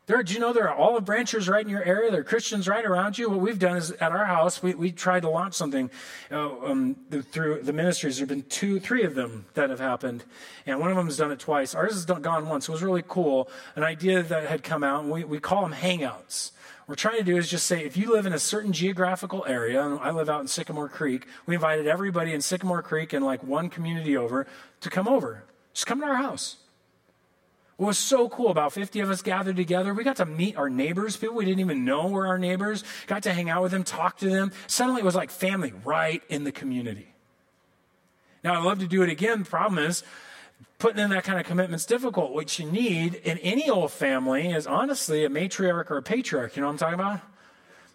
[0.06, 2.10] There, do you know there are olive branches right in your area?
[2.10, 3.30] There are Christians right around you.
[3.30, 5.90] What we've done is at our house, we, we tried to launch something
[6.30, 6.96] uh, um,
[7.30, 8.16] through the ministries.
[8.16, 10.24] There have been two, three of them that have happened,
[10.66, 11.72] and one of them has done it twice.
[11.72, 12.68] Ours has done, gone once.
[12.68, 13.48] It was really cool.
[13.76, 16.50] An idea that had come out, and we, we call them hangouts.
[16.80, 19.44] What we're trying to do is just say if you live in a certain geographical
[19.46, 23.24] area, and I live out in Sycamore Creek, we invited everybody in Sycamore Creek and
[23.24, 24.48] like one community over
[24.80, 25.44] to come over.
[25.74, 26.56] Just come to our house.
[27.82, 30.70] What was so cool about 50 of us gathered together, we got to meet our
[30.70, 33.82] neighbors, people we didn't even know were our neighbors, got to hang out with them,
[33.82, 34.52] talk to them.
[34.68, 37.12] Suddenly it was like family right in the community.
[38.44, 39.40] Now, I'd love to do it again.
[39.40, 40.04] The problem is,
[40.78, 42.32] putting in that kind of commitment is difficult.
[42.32, 46.54] What you need in any old family is honestly a matriarch or a patriarch.
[46.54, 47.18] You know what I'm talking about?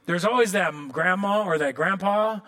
[0.05, 2.41] There's always that grandma or that grandpa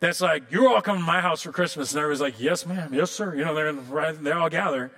[0.00, 1.92] that's like, You're all coming to my house for Christmas.
[1.92, 2.94] And everybody's like, Yes, ma'am.
[2.94, 3.34] Yes, sir.
[3.34, 4.90] You know, they're, they all gather.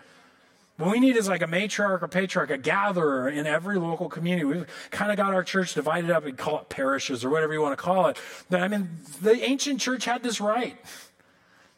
[0.81, 4.47] What we need is like a matriarch or patriarch, a gatherer in every local community.
[4.47, 7.61] We've kind of got our church divided up and call it parishes or whatever you
[7.61, 8.19] want to call it.
[8.49, 8.89] But I mean,
[9.21, 10.79] the ancient church had this right.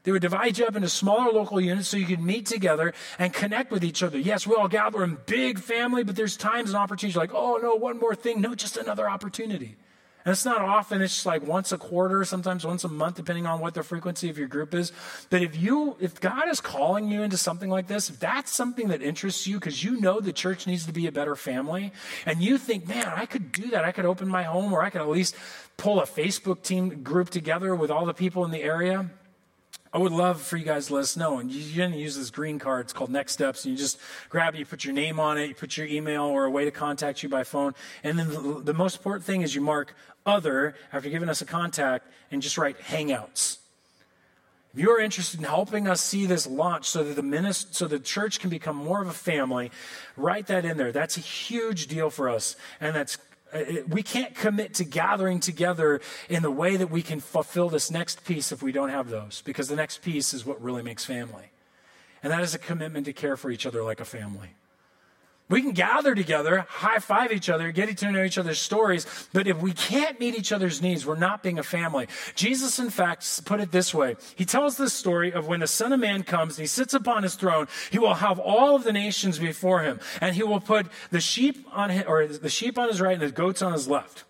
[0.04, 3.32] They would divide you up into smaller local units so you could meet together and
[3.32, 4.18] connect with each other.
[4.18, 7.74] Yes, we all gather in big family, but there's times and opportunities like, oh no,
[7.74, 8.40] one more thing.
[8.40, 9.76] No, just another opportunity.
[10.24, 13.60] And it's not often, it's like once a quarter, sometimes once a month, depending on
[13.60, 14.92] what the frequency of your group is.
[15.30, 18.88] But if you, if God is calling you into something like this, if that's something
[18.88, 21.92] that interests you because you know the church needs to be a better family,
[22.24, 23.84] and you think, man, I could do that.
[23.84, 25.34] I could open my home or I could at least
[25.76, 29.10] pull a Facebook team group together with all the people in the area.
[29.94, 31.38] I would love for you guys to let us know.
[31.38, 32.86] And you, can use this green card.
[32.86, 33.64] It's called Next Steps.
[33.64, 33.98] And you just
[34.30, 36.64] grab it, you put your name on it, you put your email or a way
[36.64, 37.74] to contact you by phone.
[38.02, 41.44] And then the, the most important thing is you mark other after giving us a
[41.44, 43.58] contact and just write Hangouts.
[44.72, 47.86] If you are interested in helping us see this launch so that the minist- so
[47.86, 49.70] the church can become more of a family,
[50.16, 50.92] write that in there.
[50.92, 52.56] That's a huge deal for us.
[52.80, 53.18] And that's
[53.88, 58.24] we can't commit to gathering together in the way that we can fulfill this next
[58.24, 61.50] piece if we don't have those, because the next piece is what really makes family.
[62.22, 64.50] And that is a commitment to care for each other like a family.
[65.52, 69.46] We can gather together, high five each other, get to know each other's stories, but
[69.46, 72.08] if we can't meet each other's needs, we're not being a family.
[72.34, 74.16] Jesus, in fact, put it this way.
[74.34, 77.22] He tells this story of when the Son of Man comes and he sits upon
[77.22, 80.86] his throne, he will have all of the nations before him, and he will put
[81.10, 83.86] the sheep on his, or the sheep on his right and the goats on his
[83.86, 84.24] left.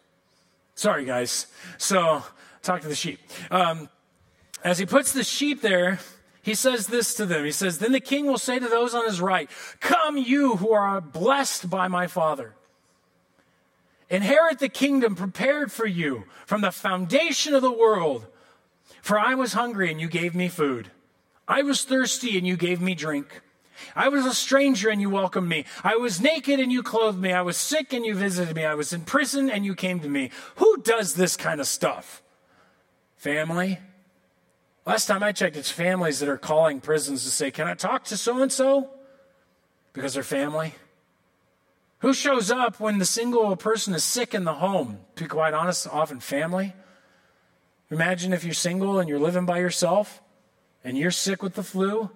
[0.74, 1.46] Sorry, guys.
[1.78, 2.24] So,
[2.62, 3.20] talk to the sheep.
[3.48, 3.88] Um,
[4.64, 6.00] as he puts the sheep there,
[6.42, 7.44] he says this to them.
[7.44, 10.72] He says, Then the king will say to those on his right, Come, you who
[10.72, 12.54] are blessed by my father.
[14.10, 18.26] Inherit the kingdom prepared for you from the foundation of the world.
[19.00, 20.90] For I was hungry and you gave me food.
[21.46, 23.40] I was thirsty and you gave me drink.
[23.94, 25.64] I was a stranger and you welcomed me.
[25.82, 27.32] I was naked and you clothed me.
[27.32, 28.64] I was sick and you visited me.
[28.64, 30.30] I was in prison and you came to me.
[30.56, 32.22] Who does this kind of stuff?
[33.16, 33.78] Family?
[34.84, 38.04] Last time I checked, it's families that are calling prisons to say, Can I talk
[38.04, 38.90] to so and so?
[39.92, 40.74] Because they're family.
[42.00, 44.98] Who shows up when the single person is sick in the home?
[45.16, 46.74] To be quite honest, often family.
[47.92, 50.20] Imagine if you're single and you're living by yourself
[50.82, 52.10] and you're sick with the flu.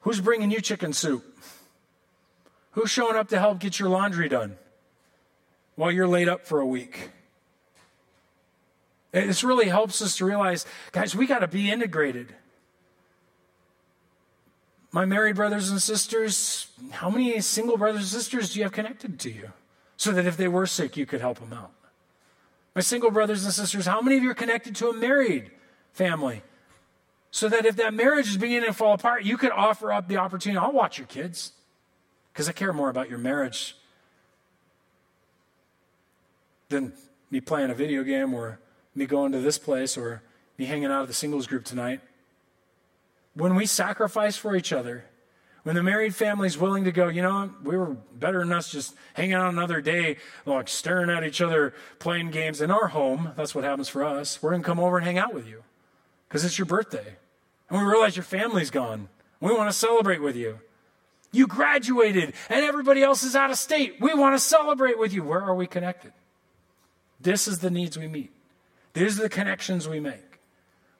[0.00, 1.24] Who's bringing you chicken soup?
[2.72, 4.56] Who's showing up to help get your laundry done
[5.76, 7.10] while you're laid up for a week?
[9.12, 12.34] This really helps us to realize, guys, we got to be integrated.
[14.92, 19.18] My married brothers and sisters, how many single brothers and sisters do you have connected
[19.20, 19.52] to you?
[19.96, 21.72] So that if they were sick, you could help them out.
[22.74, 25.50] My single brothers and sisters, how many of you are connected to a married
[25.92, 26.42] family?
[27.32, 30.16] So that if that marriage is beginning to fall apart, you could offer up the
[30.16, 31.52] opportunity I'll watch your kids
[32.32, 33.76] because I care more about your marriage
[36.68, 36.92] than
[37.30, 38.60] me playing a video game or
[38.94, 40.22] me going to this place or
[40.58, 42.00] me hanging out at the singles group tonight.
[43.34, 45.04] When we sacrifice for each other,
[45.62, 48.70] when the married family is willing to go, you know, we were better than us
[48.70, 50.16] just hanging out another day,
[50.46, 53.32] like staring at each other, playing games in our home.
[53.36, 54.42] That's what happens for us.
[54.42, 55.62] We're going to come over and hang out with you
[56.28, 57.16] because it's your birthday.
[57.68, 59.08] And we realize your family's gone.
[59.40, 60.60] We want to celebrate with you.
[61.32, 63.96] You graduated and everybody else is out of state.
[64.00, 65.22] We want to celebrate with you.
[65.22, 66.12] Where are we connected?
[67.20, 68.32] This is the needs we meet.
[68.92, 70.30] These are the connections we make.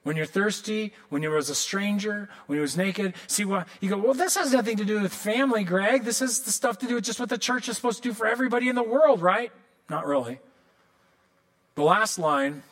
[0.03, 3.89] When you're thirsty, when you was a stranger, when you was naked, see what you
[3.89, 6.03] go, well, this has nothing to do with family, Greg.
[6.03, 8.13] This is the stuff to do with just what the church is supposed to do
[8.13, 9.51] for everybody in the world, right?
[9.89, 10.39] Not really.
[11.75, 12.63] The last line,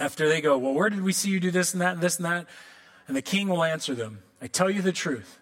[0.00, 2.16] after they go, well, where did we see you do this and that and this
[2.16, 2.46] and that?
[3.06, 5.38] And the king will answer them, I tell you the truth.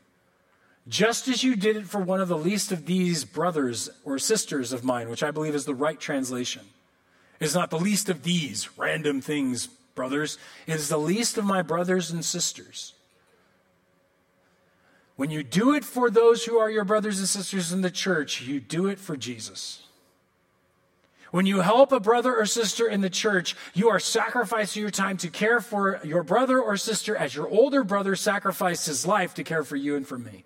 [0.88, 4.72] Just as you did it for one of the least of these brothers or sisters
[4.72, 6.62] of mine, which I believe is the right translation
[7.40, 10.38] is not the least of these random things, brothers.
[10.66, 12.94] It is the least of my brothers and sisters.
[15.16, 18.42] When you do it for those who are your brothers and sisters in the church,
[18.42, 19.84] you do it for Jesus.
[21.30, 25.16] When you help a brother or sister in the church, you are sacrificing your time
[25.18, 29.44] to care for your brother or sister as your older brother sacrificed his life to
[29.44, 30.44] care for you and for me.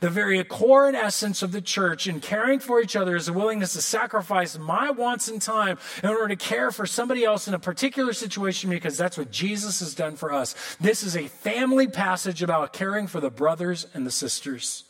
[0.00, 3.32] The very core and essence of the church in caring for each other is a
[3.32, 7.54] willingness to sacrifice my wants and time in order to care for somebody else in
[7.54, 10.54] a particular situation because that's what Jesus has done for us.
[10.80, 14.84] This is a family passage about caring for the brothers and the sisters.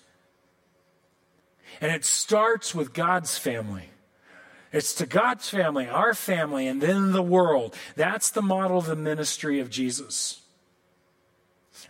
[1.80, 3.90] And it starts with God's family.
[4.72, 7.74] It's to God's family, our family, and then the world.
[7.96, 10.42] That's the model of the ministry of Jesus.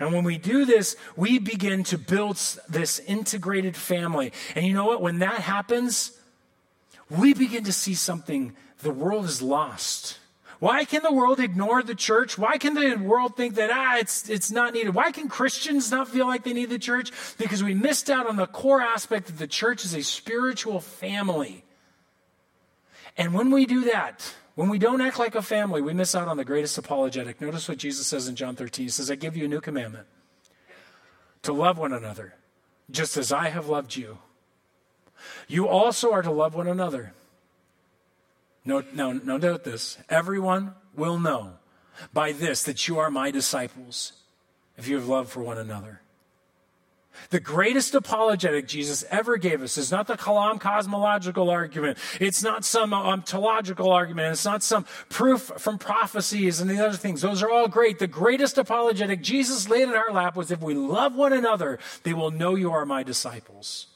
[0.00, 2.36] And when we do this, we begin to build
[2.68, 4.32] this integrated family.
[4.54, 5.02] And you know what?
[5.02, 6.12] When that happens,
[7.10, 10.18] we begin to see something the world is lost.
[10.60, 12.36] Why can the world ignore the church?
[12.36, 14.94] Why can the world think that ah it's it's not needed?
[14.94, 17.12] Why can Christians not feel like they need the church?
[17.38, 21.64] Because we missed out on the core aspect that the church is a spiritual family.
[23.16, 26.26] And when we do that, when we don't act like a family, we miss out
[26.26, 27.40] on the greatest apologetic.
[27.40, 28.86] Notice what Jesus says in John 13.
[28.86, 30.08] He says, I give you a new commandment
[31.42, 32.34] to love one another,
[32.90, 34.18] just as I have loved you.
[35.46, 37.12] You also are to love one another.
[38.64, 39.96] No, no, no, note this.
[40.08, 41.52] Everyone will know
[42.12, 44.12] by this that you are my disciples
[44.76, 46.00] if you have love for one another.
[47.30, 51.98] The greatest apologetic Jesus ever gave us is not the Kalam cosmological argument.
[52.20, 54.32] It's not some um, ontological argument.
[54.32, 57.20] It's not some proof from prophecies and the other things.
[57.20, 57.98] Those are all great.
[57.98, 62.14] The greatest apologetic Jesus laid in our lap was if we love one another, they
[62.14, 63.86] will know you are my disciples.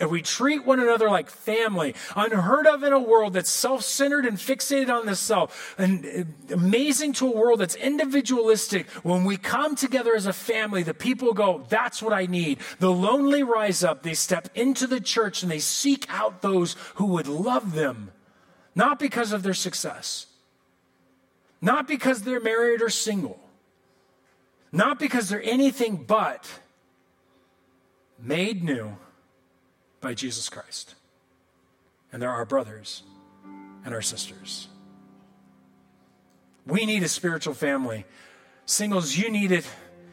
[0.00, 4.26] If we treat one another like family, unheard of in a world that's self centered
[4.26, 9.36] and fixated on the self, and uh, amazing to a world that's individualistic, when we
[9.36, 12.58] come together as a family, the people go, That's what I need.
[12.80, 17.06] The lonely rise up, they step into the church and they seek out those who
[17.06, 18.10] would love them,
[18.74, 20.26] not because of their success,
[21.60, 23.38] not because they're married or single,
[24.72, 26.50] not because they're anything but
[28.18, 28.96] made new
[30.04, 30.94] by Jesus Christ.
[32.12, 33.02] And they're our brothers
[33.84, 34.68] and our sisters.
[36.66, 38.04] We need a spiritual family.
[38.66, 39.66] Singles, you need it,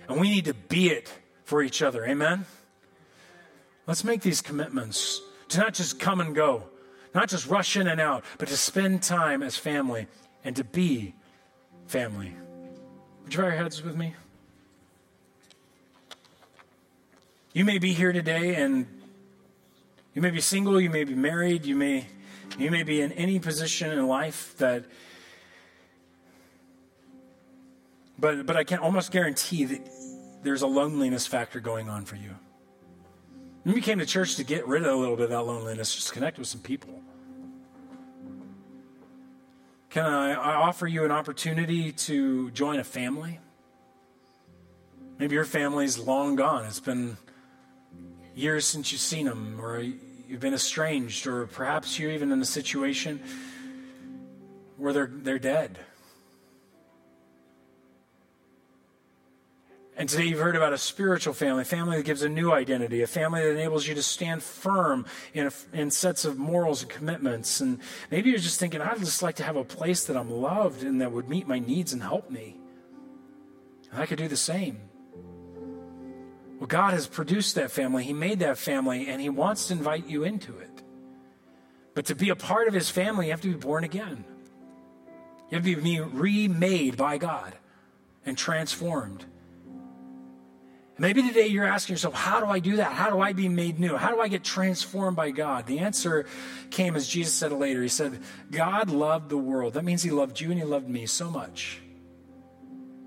[0.08, 1.14] and we need to be it
[1.44, 2.06] for each other.
[2.06, 2.46] Amen?
[3.86, 6.64] Let's make these commitments to not just come and go,
[7.14, 10.08] not just rush in and out, but to spend time as family
[10.44, 11.14] and to be
[11.88, 12.34] family.
[13.24, 14.16] Would you bow your heads with me?
[17.54, 19.01] You may be here today and
[20.14, 22.08] you may be single, you may be married, you may
[22.58, 24.86] you may be in any position in life that
[28.20, 29.90] but but I can almost guarantee that
[30.44, 32.36] there's a loneliness factor going on for you.
[33.64, 35.96] Maybe you came to church to get rid of a little bit of that loneliness,
[35.96, 37.00] just connect with some people.
[39.92, 43.40] Can I, I offer you an opportunity to join a family?
[45.20, 46.66] Maybe your family's long gone.
[46.66, 47.18] It's been
[48.36, 52.46] years since you've seen them, or you've been estranged, or perhaps you're even in a
[52.46, 53.22] situation
[54.78, 55.80] where they're, they're dead.
[59.98, 63.04] And today you've heard about a spiritual family, a family that gives a new identity,
[63.04, 66.90] a family that enables you to stand firm in, a, in sets of morals and
[66.90, 67.62] commitments.
[67.62, 67.80] And
[68.10, 71.02] maybe you're just thinking, I'd just like to have a place that I'm loved and
[71.02, 72.58] that would meet my needs and help me.
[73.92, 74.80] And I could do the same.
[76.62, 80.06] Well, God has produced that family, He made that family, and He wants to invite
[80.06, 80.84] you into it.
[81.96, 84.24] But to be a part of His family, you have to be born again.
[85.50, 87.56] You have to be remade by God
[88.28, 89.26] and transformed.
[91.00, 92.92] Maybe today you're asking yourself, how do I do that?
[92.94, 93.98] How do I be made new?
[93.98, 95.66] How do I get transformed by God?
[95.66, 96.28] The answer
[96.70, 97.82] came as Jesus said it later.
[97.82, 98.20] He said,
[98.52, 99.74] God loved the world.
[99.74, 101.82] That means He loved you and He loved me so much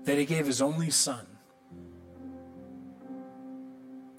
[0.03, 1.25] that He gave His only Son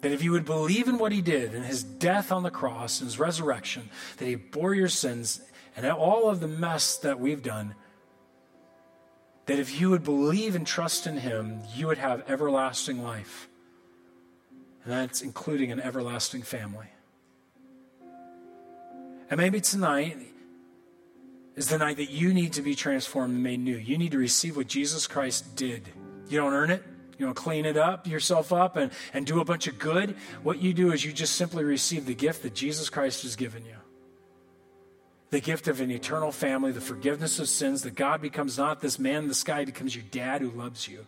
[0.07, 3.00] that if you would believe in what he did and his death on the cross
[3.00, 5.40] and his resurrection, that he bore your sins
[5.76, 7.74] and all of the mess that we've done,
[9.46, 13.48] that if you would believe and trust in him, you would have everlasting life.
[14.84, 16.86] And that's including an everlasting family.
[19.28, 20.18] And maybe tonight
[21.57, 23.76] is the night that you need to be transformed and made new.
[23.76, 25.88] You need to receive what Jesus Christ did.
[26.28, 26.84] You don't earn it,
[27.19, 30.17] you know, clean it up, yourself up, and, and do a bunch of good.
[30.43, 33.64] What you do is you just simply receive the gift that Jesus Christ has given
[33.64, 33.77] you
[35.31, 38.99] the gift of an eternal family, the forgiveness of sins, that God becomes not this
[38.99, 41.07] man in the sky, becomes your dad who loves you.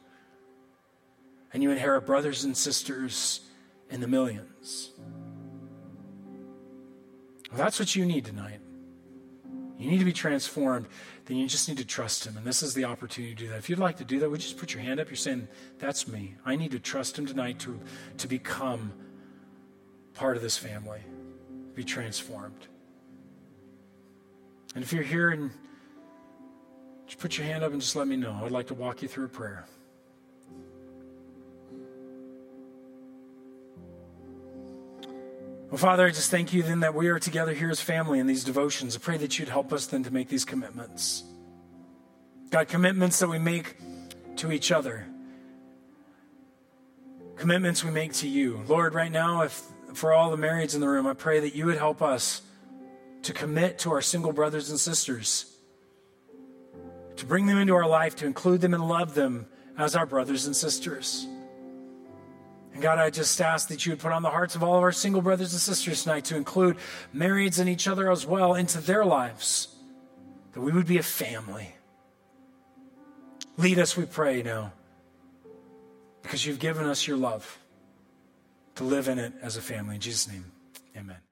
[1.53, 3.41] And you inherit brothers and sisters
[3.91, 4.91] in the millions.
[7.51, 8.61] Well, that's what you need tonight.
[9.79, 10.87] You need to be transformed
[11.29, 12.39] then you just need to trust Him.
[12.39, 13.59] And this is the opportunity to do that.
[13.59, 15.11] If you'd like to do that, would you just put your hand up?
[15.11, 15.47] You're saying,
[15.79, 16.37] That's me.
[16.45, 17.79] I need to trust Him tonight to,
[18.16, 18.93] to become
[20.14, 21.01] part of this family,
[21.74, 22.66] be transformed.
[24.74, 25.51] And if you're here and
[27.07, 28.41] just put your hand up and just let me know.
[28.43, 29.66] I'd like to walk you through a prayer.
[35.71, 38.27] Well, Father, I just thank you then that we are together here as family in
[38.27, 38.97] these devotions.
[38.97, 41.25] I pray that you'd help us then to make these commitments.
[42.49, 43.77] God, commitments that we make
[44.37, 45.07] to each other,
[47.37, 48.62] commitments we make to you.
[48.66, 49.62] Lord, right now, if
[49.93, 52.41] for all the marrieds in the room, I pray that you would help us
[53.25, 55.55] to commit to our single brothers and sisters,
[57.16, 59.47] to bring them into our life, to include them and love them
[59.77, 61.27] as our brothers and sisters.
[62.79, 64.85] And God, I just ask that you would put on the hearts of all of
[64.85, 66.76] our single brothers and sisters tonight to include
[67.12, 69.74] marrieds and each other as well into their lives,
[70.53, 71.74] that we would be a family.
[73.57, 74.72] Lead us, we pray now,
[76.22, 77.59] because you've given us your love
[78.76, 79.97] to live in it as a family.
[79.97, 80.45] In Jesus' name,
[80.97, 81.28] amen.